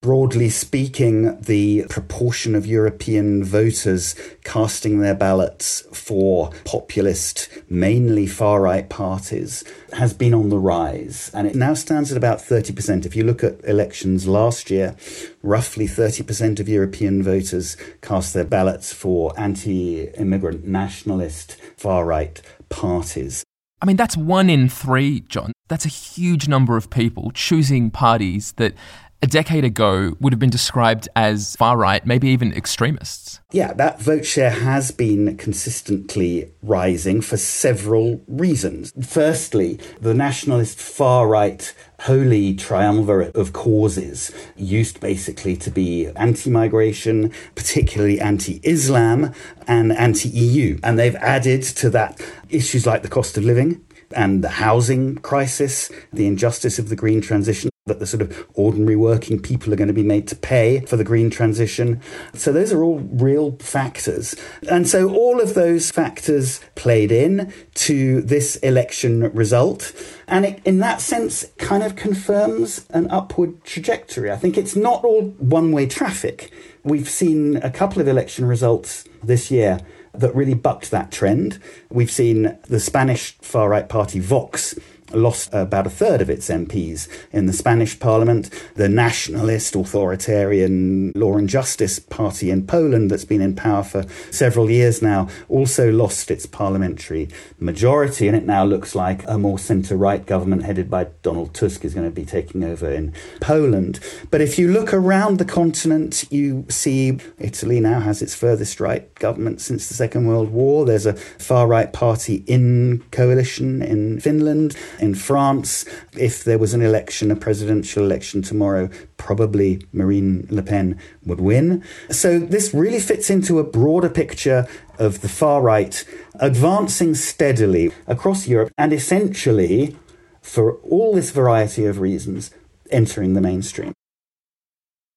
Broadly 0.00 0.48
speaking, 0.48 1.40
the 1.40 1.84
proportion 1.90 2.54
of 2.54 2.64
European 2.64 3.42
voters 3.42 4.14
casting 4.44 5.00
their 5.00 5.14
ballots 5.14 5.80
for 5.92 6.52
populist, 6.64 7.48
mainly 7.68 8.28
far 8.28 8.60
right 8.62 8.88
parties 8.88 9.64
has 9.94 10.14
been 10.14 10.34
on 10.34 10.50
the 10.50 10.58
rise. 10.58 11.32
And 11.34 11.48
it 11.48 11.56
now 11.56 11.74
stands 11.74 12.12
at 12.12 12.16
about 12.16 12.38
30%. 12.38 13.06
If 13.06 13.16
you 13.16 13.24
look 13.24 13.42
at 13.42 13.58
elections 13.64 14.28
last 14.28 14.70
year, 14.70 14.94
roughly 15.42 15.88
30% 15.88 16.60
of 16.60 16.68
European 16.68 17.20
voters 17.20 17.76
cast 18.00 18.34
their 18.34 18.44
ballots 18.44 18.92
for 18.92 19.32
anti 19.36 20.04
immigrant 20.10 20.64
nationalist 20.64 21.56
far 21.76 22.06
right 22.06 22.40
parties. 22.68 23.42
I 23.82 23.86
mean, 23.86 23.96
that's 23.96 24.16
one 24.16 24.48
in 24.48 24.68
three, 24.68 25.20
Jon. 25.20 25.52
That's 25.68 25.84
a 25.84 25.88
huge 25.88 26.48
number 26.48 26.76
of 26.76 26.88
people 26.88 27.30
choosing 27.32 27.90
parties 27.90 28.52
that 28.52 28.74
a 29.20 29.26
decade 29.26 29.64
ago 29.64 30.16
would 30.20 30.32
have 30.32 30.38
been 30.38 30.50
described 30.50 31.08
as 31.16 31.56
far 31.56 31.76
right, 31.76 32.06
maybe 32.06 32.28
even 32.28 32.52
extremists. 32.52 33.40
Yeah, 33.50 33.72
that 33.74 34.00
vote 34.00 34.24
share 34.24 34.50
has 34.50 34.90
been 34.90 35.36
consistently 35.36 36.52
rising 36.62 37.20
for 37.20 37.36
several 37.36 38.22
reasons. 38.28 38.92
Firstly, 39.04 39.80
the 40.00 40.14
nationalist 40.14 40.78
far 40.78 41.26
right 41.26 41.74
holy 42.00 42.54
triumvirate 42.54 43.34
of 43.34 43.52
causes 43.52 44.30
used 44.56 45.00
basically 45.00 45.56
to 45.56 45.70
be 45.70 46.08
anti 46.14 46.48
migration, 46.48 47.32
particularly 47.56 48.20
anti 48.20 48.60
Islam, 48.62 49.32
and 49.66 49.92
anti 49.92 50.28
EU. 50.28 50.78
And 50.84 50.98
they've 50.98 51.16
added 51.16 51.62
to 51.62 51.90
that 51.90 52.20
issues 52.50 52.86
like 52.86 53.02
the 53.02 53.08
cost 53.08 53.36
of 53.36 53.44
living 53.44 53.84
and 54.14 54.44
the 54.44 54.48
housing 54.48 55.16
crisis, 55.16 55.90
the 56.12 56.26
injustice 56.26 56.78
of 56.78 56.88
the 56.88 56.96
green 56.96 57.20
transition 57.20 57.68
that 57.88 57.98
the 57.98 58.06
sort 58.06 58.22
of 58.22 58.46
ordinary 58.54 58.96
working 58.96 59.40
people 59.40 59.72
are 59.72 59.76
going 59.76 59.88
to 59.88 59.94
be 59.94 60.02
made 60.02 60.28
to 60.28 60.36
pay 60.36 60.80
for 60.80 60.96
the 60.96 61.04
green 61.04 61.30
transition. 61.30 62.00
So 62.34 62.52
those 62.52 62.72
are 62.72 62.82
all 62.82 63.00
real 63.00 63.56
factors. 63.58 64.34
And 64.70 64.88
so 64.88 65.12
all 65.12 65.40
of 65.40 65.54
those 65.54 65.90
factors 65.90 66.60
played 66.74 67.10
in 67.10 67.52
to 67.74 68.22
this 68.22 68.56
election 68.56 69.32
result. 69.32 69.92
And 70.26 70.44
it, 70.44 70.60
in 70.64 70.78
that 70.78 71.00
sense, 71.00 71.44
kind 71.58 71.82
of 71.82 71.96
confirms 71.96 72.86
an 72.90 73.10
upward 73.10 73.64
trajectory. 73.64 74.30
I 74.30 74.36
think 74.36 74.56
it's 74.56 74.76
not 74.76 75.04
all 75.04 75.22
one 75.38 75.72
way 75.72 75.86
traffic. 75.86 76.52
We've 76.84 77.08
seen 77.08 77.56
a 77.56 77.70
couple 77.70 78.00
of 78.00 78.08
election 78.08 78.46
results 78.46 79.04
this 79.22 79.50
year 79.50 79.80
that 80.14 80.34
really 80.34 80.54
bucked 80.54 80.90
that 80.90 81.12
trend. 81.12 81.60
We've 81.90 82.10
seen 82.10 82.58
the 82.68 82.80
Spanish 82.80 83.36
far 83.38 83.68
right 83.68 83.88
party 83.88 84.20
Vox 84.20 84.78
lost 85.12 85.48
about 85.52 85.86
a 85.86 85.90
third 85.90 86.20
of 86.20 86.30
its 86.30 86.48
MPs 86.48 87.08
in 87.32 87.46
the 87.46 87.52
Spanish 87.52 87.98
parliament. 87.98 88.50
The 88.74 88.88
nationalist, 88.88 89.74
authoritarian 89.74 91.12
Law 91.14 91.36
and 91.36 91.48
Justice 91.48 91.98
Party 91.98 92.50
in 92.50 92.66
Poland, 92.66 93.10
that's 93.10 93.24
been 93.24 93.40
in 93.40 93.54
power 93.54 93.82
for 93.82 94.04
several 94.30 94.70
years 94.70 95.02
now, 95.02 95.28
also 95.48 95.90
lost 95.90 96.30
its 96.30 96.46
parliamentary 96.46 97.28
majority. 97.58 98.28
And 98.28 98.36
it 98.36 98.44
now 98.44 98.64
looks 98.64 98.94
like 98.94 99.22
a 99.26 99.38
more 99.38 99.58
centre 99.58 99.96
right 99.96 100.24
government 100.24 100.64
headed 100.64 100.90
by 100.90 101.08
Donald 101.22 101.54
Tusk 101.54 101.84
is 101.84 101.94
going 101.94 102.06
to 102.06 102.14
be 102.14 102.24
taking 102.24 102.64
over 102.64 102.90
in 102.90 103.12
Poland. 103.40 104.00
But 104.30 104.40
if 104.40 104.58
you 104.58 104.68
look 104.68 104.92
around 104.92 105.38
the 105.38 105.44
continent, 105.44 106.24
you 106.30 106.66
see 106.68 107.18
Italy 107.38 107.80
now 107.80 108.00
has 108.00 108.22
its 108.22 108.34
furthest 108.34 108.80
right 108.80 109.12
government 109.16 109.60
since 109.60 109.88
the 109.88 109.94
Second 109.94 110.26
World 110.26 110.50
War. 110.50 110.84
There's 110.84 111.06
a 111.06 111.14
far 111.14 111.66
right 111.66 111.92
party 111.92 112.44
in 112.46 113.04
coalition 113.10 113.82
in 113.82 114.20
Finland. 114.20 114.76
In 114.98 115.14
France, 115.14 115.84
if 116.16 116.44
there 116.44 116.58
was 116.58 116.74
an 116.74 116.82
election, 116.82 117.30
a 117.30 117.36
presidential 117.36 118.02
election 118.02 118.42
tomorrow, 118.42 118.88
probably 119.16 119.82
Marine 119.92 120.46
Le 120.50 120.62
Pen 120.62 120.98
would 121.24 121.40
win. 121.40 121.84
So 122.10 122.38
this 122.38 122.74
really 122.74 123.00
fits 123.00 123.30
into 123.30 123.58
a 123.58 123.64
broader 123.64 124.08
picture 124.08 124.66
of 124.98 125.20
the 125.20 125.28
far 125.28 125.62
right 125.62 126.04
advancing 126.40 127.14
steadily 127.14 127.92
across 128.06 128.48
Europe 128.48 128.72
and 128.76 128.92
essentially, 128.92 129.96
for 130.42 130.74
all 130.78 131.14
this 131.14 131.30
variety 131.30 131.84
of 131.84 132.00
reasons, 132.00 132.50
entering 132.90 133.34
the 133.34 133.40
mainstream. 133.40 133.92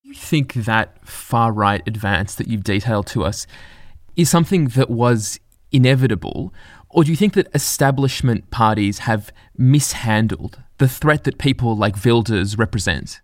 You 0.04 0.14
think 0.14 0.54
that 0.54 1.08
far 1.08 1.52
right 1.52 1.82
advance 1.88 2.36
that 2.36 2.48
you've 2.48 2.64
detailed 2.64 3.08
to 3.08 3.24
us 3.24 3.48
is 4.16 4.30
something 4.30 4.66
that 4.70 4.90
was 4.90 5.40
inevitable? 5.72 6.54
Or 6.94 7.04
do 7.04 7.12
you 7.12 7.18
think 7.18 7.34
that 7.34 7.48
establishment 7.54 8.52
parties 8.52 9.00
have 9.00 9.32
mishandled 9.58 10.62
the 10.78 10.88
threat 10.88 11.24
that 11.24 11.38
people 11.38 11.76
like 11.76 12.04
Wilders 12.04 12.58
represent? 12.58 13.22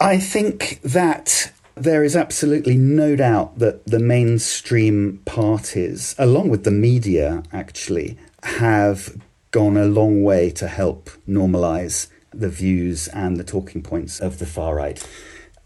I 0.00 0.18
think 0.18 0.80
that 0.82 1.52
there 1.74 2.04
is 2.04 2.16
absolutely 2.16 2.76
no 2.76 3.16
doubt 3.16 3.58
that 3.58 3.86
the 3.86 3.98
mainstream 3.98 5.22
parties, 5.24 6.14
along 6.18 6.50
with 6.50 6.64
the 6.64 6.70
media, 6.70 7.42
actually, 7.52 8.18
have 8.42 9.16
gone 9.50 9.76
a 9.76 9.86
long 9.86 10.22
way 10.22 10.50
to 10.50 10.68
help 10.68 11.10
normalise 11.28 12.08
the 12.32 12.48
views 12.48 13.08
and 13.08 13.36
the 13.36 13.44
talking 13.44 13.82
points 13.82 14.20
of 14.20 14.38
the 14.38 14.46
far 14.46 14.76
right. 14.76 15.06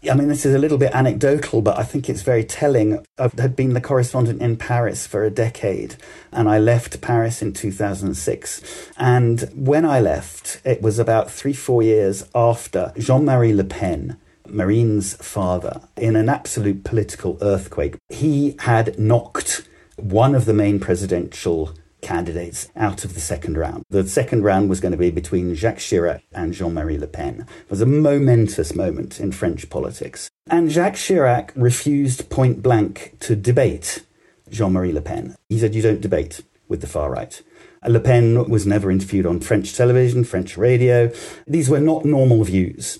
I 0.09 0.13
mean, 0.13 0.27
this 0.27 0.45
is 0.45 0.53
a 0.53 0.59
little 0.59 0.77
bit 0.77 0.93
anecdotal, 0.93 1.61
but 1.61 1.77
I 1.77 1.83
think 1.83 2.09
it's 2.09 2.21
very 2.21 2.43
telling. 2.43 3.05
I 3.17 3.29
had 3.37 3.55
been 3.55 3.73
the 3.73 3.81
correspondent 3.81 4.41
in 4.41 4.57
Paris 4.57 5.07
for 5.07 5.23
a 5.23 5.29
decade, 5.29 5.95
and 6.31 6.49
I 6.49 6.59
left 6.59 7.01
Paris 7.01 7.41
in 7.41 7.53
2006. 7.53 8.91
And 8.97 9.41
when 9.53 9.85
I 9.85 9.99
left, 9.99 10.61
it 10.63 10.81
was 10.81 10.99
about 10.99 11.31
three, 11.31 11.53
four 11.53 11.81
years 11.81 12.29
after 12.35 12.93
Jean 12.97 13.25
Marie 13.25 13.53
Le 13.53 13.63
Pen, 13.63 14.17
Marine's 14.47 15.15
father, 15.15 15.81
in 15.97 16.15
an 16.15 16.29
absolute 16.29 16.83
political 16.83 17.37
earthquake. 17.41 17.95
He 18.09 18.55
had 18.59 18.99
knocked 18.99 19.67
one 19.95 20.35
of 20.35 20.45
the 20.45 20.53
main 20.53 20.79
presidential 20.79 21.73
candidates 22.05 22.69
out 22.75 23.03
of 23.03 23.15
the 23.15 23.19
second 23.19 23.57
round. 23.57 23.83
The 23.89 24.07
second 24.07 24.43
round 24.43 24.69
was 24.69 24.79
going 24.79 24.91
to 24.91 24.97
be 24.97 25.09
between 25.09 25.55
Jacques 25.55 25.79
Chirac 25.79 26.21
and 26.31 26.53
Jean 26.53 26.75
Marie 26.75 26.99
Le 26.99 27.07
Pen. 27.07 27.41
It 27.41 27.69
was 27.69 27.81
a 27.81 27.87
momentous 27.87 28.75
moment 28.75 29.19
in 29.19 29.31
French 29.31 29.69
politics. 29.71 30.29
And 30.47 30.71
Jacques 30.71 30.93
Chirac 30.93 31.51
refused 31.55 32.29
point 32.29 32.61
blank 32.61 33.15
to 33.21 33.35
debate 33.35 34.05
Jean 34.49 34.73
Marie 34.73 34.93
Le 34.93 35.01
Pen. 35.01 35.35
He 35.49 35.57
said, 35.57 35.73
You 35.73 35.81
don't 35.81 35.99
debate 35.99 36.41
with 36.67 36.81
the 36.81 36.87
far 36.87 37.09
right. 37.09 37.41
Le 37.87 37.99
Pen 37.99 38.49
was 38.49 38.65
never 38.67 38.91
interviewed 38.91 39.25
on 39.25 39.39
French 39.39 39.75
television, 39.75 40.23
French 40.23 40.57
radio. 40.57 41.11
These 41.47 41.69
were 41.69 41.79
not 41.79 42.05
normal 42.05 42.43
views. 42.43 42.99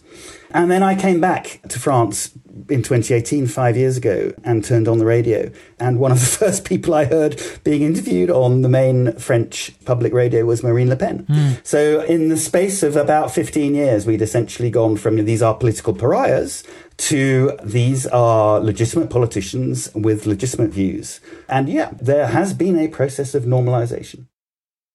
And 0.56 0.72
then 0.72 0.84
I 0.84 0.96
came 0.96 1.20
back 1.20 1.60
to 1.68 1.78
France 1.78 2.32
in 2.70 2.82
2018, 2.82 3.46
five 3.46 3.76
years 3.76 3.98
ago, 3.98 4.32
and 4.46 4.64
turned 4.64 4.88
on 4.88 5.00
the 5.00 5.06
radio. 5.06 5.52
And 5.82 6.00
one 6.00 6.14
of 6.14 6.22
the 6.22 6.26
first 6.40 6.64
people 6.64 6.94
I 6.94 7.04
heard 7.04 7.42
being 7.66 7.82
interviewed 7.82 8.32
on 8.32 8.62
the 8.62 8.70
main 8.70 9.12
French 9.18 9.74
public 9.84 10.14
radio 10.14 10.46
was 10.46 10.64
Marine 10.64 10.88
Le 10.88 10.96
Pen. 10.96 11.26
Mm. 11.26 11.66
So, 11.68 12.04
in 12.04 12.30
the 12.30 12.38
space 12.38 12.84
of 12.84 12.96
about 12.96 13.32
15 13.32 13.76
years, 13.76 14.08
we'd 14.08 14.22
essentially 14.22 14.70
gone 14.70 14.96
from 14.96 15.18
these 15.26 15.42
are 15.42 15.54
political 15.54 15.94
pariahs 15.94 16.64
to 16.98 17.52
these 17.62 18.08
are 18.08 18.62
legitimate 18.62 19.10
politicians 19.10 19.94
with 19.94 20.26
legitimate 20.26 20.72
views. 20.72 21.20
And 21.50 21.68
yeah, 21.68 21.92
there 22.00 22.28
has 22.28 22.54
been 22.54 22.80
a 22.80 22.88
process 22.88 23.36
of 23.36 23.44
normalization. 23.44 24.28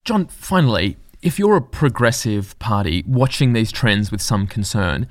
Jon, 0.07 0.27
finally, 0.29 0.97
if 1.21 1.39
you're 1.39 1.57
a 1.57 1.61
progressive 1.63 2.59
party 2.59 3.05
watching 3.07 3.53
these 3.53 3.71
trends 3.71 4.11
with 4.11 4.23
some 4.23 4.47
concern, 4.47 5.07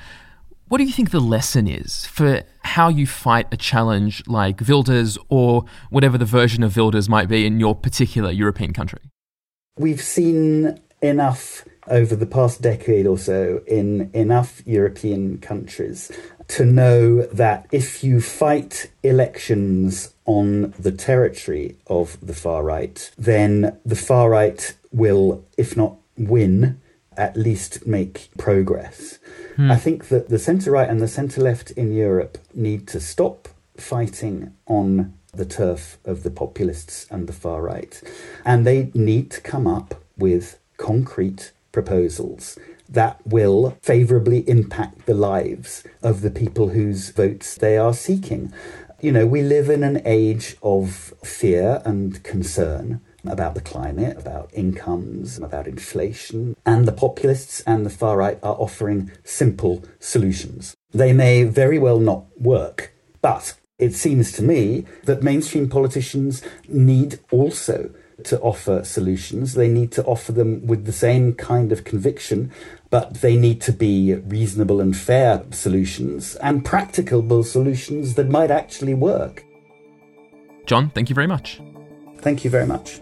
what 0.70 0.78
do 0.78 0.84
you 0.84 0.92
think 0.92 1.10
the 1.10 1.20
lesson 1.20 1.68
is 1.68 2.06
for 2.06 2.44
how 2.62 2.88
you 2.88 3.06
fight 3.06 3.48
a 3.52 3.58
challenge 3.58 4.24
like 4.28 4.62
Wilders 4.68 5.18
or 5.28 5.66
whatever 5.90 6.18
the 6.18 6.26
version 6.26 6.64
of 6.64 6.78
Wilders 6.78 7.10
might 7.10 7.28
be 7.28 7.46
in 7.46 7.60
your 7.60 7.76
particular 7.76 8.32
European 8.32 8.72
country? 8.72 9.02
We've 9.78 10.02
seen 10.02 10.80
enough 11.02 11.66
over 11.88 12.16
the 12.16 12.28
past 12.28 12.62
decade 12.62 13.08
or 13.08 13.18
so 13.18 13.62
in 13.66 14.12
enough 14.14 14.62
European 14.66 15.40
countries 15.40 16.12
to 16.50 16.66
know 16.66 17.24
that 17.28 17.66
if 17.72 18.04
you 18.04 18.22
fight 18.22 18.92
elections 19.02 20.14
on 20.26 20.74
the 20.78 20.92
territory 20.92 21.78
of 21.88 22.18
the 22.22 22.34
far 22.34 22.64
right, 22.64 23.12
then 23.18 23.78
the 23.86 23.96
far 23.96 24.30
right 24.30 24.76
will, 24.92 25.44
if 25.58 25.76
not 25.76 25.96
win, 26.18 26.80
at 27.20 27.36
least 27.36 27.86
make 27.86 28.30
progress. 28.38 29.20
Hmm. 29.58 29.70
I 29.70 29.76
think 29.76 30.08
that 30.08 30.30
the 30.30 30.40
centre 30.40 30.72
right 30.72 30.90
and 30.90 31.02
the 31.02 31.08
centre 31.08 31.42
left 31.42 31.72
in 31.72 31.92
Europe 31.92 32.38
need 32.54 32.88
to 32.88 33.00
stop 33.00 33.50
fighting 33.78 34.54
on 34.66 35.14
the 35.34 35.46
turf 35.46 35.98
of 36.06 36.24
the 36.24 36.32
populists 36.32 37.06
and 37.12 37.28
the 37.28 37.34
far 37.34 37.62
right. 37.62 38.02
And 38.46 38.66
they 38.66 38.90
need 38.94 39.30
to 39.32 39.42
come 39.42 39.68
up 39.68 39.96
with 40.18 40.60
concrete 40.78 41.52
proposals 41.72 42.58
that 42.88 43.20
will 43.26 43.78
favourably 43.84 44.50
impact 44.50 45.06
the 45.06 45.14
lives 45.14 45.84
of 46.02 46.22
the 46.22 46.32
people 46.32 46.70
whose 46.70 47.12
votes 47.12 47.56
they 47.56 47.78
are 47.78 47.94
seeking. 47.94 48.52
You 49.02 49.12
know, 49.12 49.28
we 49.28 49.44
live 49.44 49.70
in 49.70 49.84
an 49.84 50.02
age 50.06 50.58
of 50.64 51.14
fear 51.24 51.82
and 51.86 52.24
concern 52.24 53.02
about 53.26 53.56
the 53.56 53.62
climate, 53.62 54.18
about 54.18 54.50
incomes, 54.54 55.38
about 55.38 55.68
inflation. 55.68 56.56
And 56.66 56.88
the 56.88 56.92
populists 56.92 57.62
and 57.62 57.86
the 57.86 57.90
far 57.90 58.18
right 58.18 58.40
are 58.44 58.56
offering 58.56 59.12
simple 59.24 59.84
solutions. 60.00 60.76
They 60.92 61.14
may 61.14 61.44
very 61.44 61.80
well 61.80 62.00
not 62.00 62.26
work, 62.40 62.94
but 63.22 63.56
it 63.78 63.94
seems 63.94 64.32
to 64.34 64.44
me 64.44 64.86
that 65.04 65.24
mainstream 65.24 65.70
politicians 65.70 66.42
need 66.68 67.20
also 67.32 67.92
to 68.26 68.40
offer 68.42 68.84
solutions. 68.84 69.54
They 69.54 69.70
need 69.70 69.92
to 69.94 70.04
offer 70.04 70.32
them 70.32 70.66
with 70.68 70.86
the 70.86 70.92
same 70.92 71.34
kind 71.34 71.72
of 71.72 71.84
conviction, 71.84 72.52
but 72.90 73.22
they 73.22 73.38
need 73.38 73.62
to 73.62 73.72
be 73.72 74.16
reasonable 74.16 74.82
and 74.82 74.96
fair 74.96 75.44
solutions 75.52 76.36
and 76.38 76.66
practicable 76.66 77.44
solutions 77.44 78.16
that 78.16 78.30
might 78.30 78.52
actually 78.52 78.94
work. 78.94 79.46
Jon, 80.66 80.90
thank 80.90 81.10
you 81.10 81.16
very 81.16 81.28
much. 81.28 81.62
Thank 82.18 82.44
you 82.44 82.52
very 82.52 82.66
much. 82.66 83.00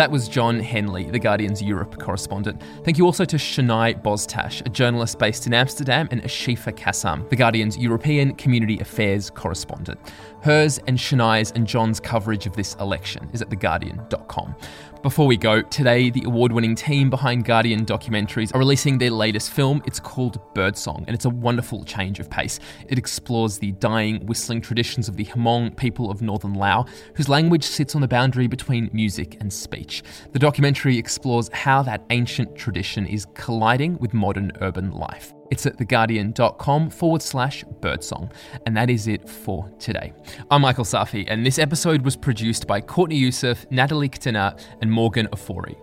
That 0.00 0.10
was 0.10 0.30
Jon 0.30 0.60
Henley, 0.60 1.10
The 1.10 1.18
Guardian's 1.18 1.62
Europe 1.62 2.00
correspondent. 2.00 2.62
Thank 2.84 2.96
you 2.96 3.04
also 3.04 3.26
to 3.26 3.36
Senay 3.36 4.00
Boztas, 4.02 4.64
a 4.64 4.70
journalist 4.70 5.18
based 5.18 5.46
in 5.46 5.52
Amsterdam, 5.52 6.08
and 6.10 6.22
Ashifa 6.22 6.72
Kassam, 6.72 7.28
The 7.28 7.36
Guardian's 7.36 7.76
European 7.76 8.34
Community 8.36 8.80
Affairs 8.80 9.28
correspondent. 9.28 10.00
Hers 10.42 10.78
and 10.86 10.98
Senay's 10.98 11.50
and 11.52 11.66
Jon's 11.66 12.00
coverage 12.00 12.46
of 12.46 12.56
this 12.56 12.74
election 12.76 13.28
is 13.32 13.42
at 13.42 13.50
theguardian.com. 13.50 14.54
Before 15.02 15.26
we 15.26 15.36
go, 15.36 15.62
today 15.62 16.10
the 16.10 16.24
award 16.24 16.52
winning 16.52 16.74
team 16.74 17.08
behind 17.08 17.44
Guardian 17.44 17.86
documentaries 17.86 18.54
are 18.54 18.58
releasing 18.58 18.98
their 18.98 19.10
latest 19.10 19.50
film. 19.50 19.82
It's 19.86 20.00
called 20.00 20.38
Birdsong, 20.54 21.04
and 21.06 21.14
it's 21.14 21.24
a 21.24 21.30
wonderful 21.30 21.84
change 21.84 22.20
of 22.20 22.28
pace. 22.28 22.60
It 22.88 22.98
explores 22.98 23.58
the 23.58 23.72
dying, 23.72 24.26
whistling 24.26 24.60
traditions 24.60 25.08
of 25.08 25.16
the 25.16 25.24
Hmong 25.24 25.76
people 25.76 26.10
of 26.10 26.20
northern 26.20 26.54
Laos, 26.54 26.88
whose 27.14 27.28
language 27.28 27.64
sits 27.64 27.94
on 27.94 28.00
the 28.00 28.08
boundary 28.08 28.46
between 28.46 28.90
music 28.92 29.38
and 29.40 29.52
speech. 29.52 30.02
The 30.32 30.38
documentary 30.38 30.98
explores 30.98 31.48
how 31.52 31.82
that 31.82 32.04
ancient 32.10 32.54
tradition 32.54 33.06
is 33.06 33.26
colliding 33.34 33.98
with 33.98 34.12
modern 34.12 34.52
urban 34.60 34.90
life. 34.90 35.32
It's 35.50 35.66
at 35.66 35.76
theguardian.com 35.76 36.90
forward 36.90 37.22
slash 37.22 37.64
birdsong. 37.80 38.30
And 38.66 38.76
that 38.76 38.88
is 38.88 39.08
it 39.08 39.28
for 39.28 39.68
today. 39.78 40.12
I'm 40.50 40.62
Michael 40.62 40.84
Safi, 40.84 41.26
and 41.28 41.44
this 41.44 41.58
episode 41.58 42.02
was 42.02 42.16
produced 42.16 42.66
by 42.66 42.80
Courtney 42.80 43.16
Yusuf, 43.16 43.66
Natalie 43.70 44.08
Katana, 44.08 44.56
and 44.80 44.90
Morgan 44.90 45.26
Afori. 45.28 45.76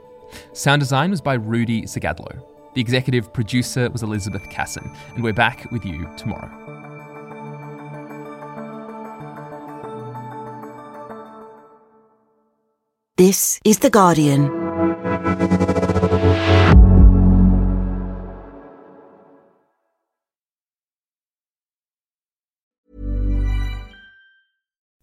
Sound 0.53 0.79
design 0.79 1.11
was 1.11 1.21
by 1.21 1.33
Rudy 1.33 1.83
Zagadlo. 1.83 2.43
The 2.73 2.81
executive 2.81 3.33
producer 3.33 3.89
was 3.89 4.03
Elizabeth 4.03 4.47
Casson, 4.49 4.89
and 5.15 5.23
we're 5.23 5.33
back 5.33 5.69
with 5.71 5.85
you 5.85 6.09
tomorrow. 6.15 6.49
This 13.17 13.59
is 13.65 13.79
The 13.79 13.89
Guardian. 13.89 15.76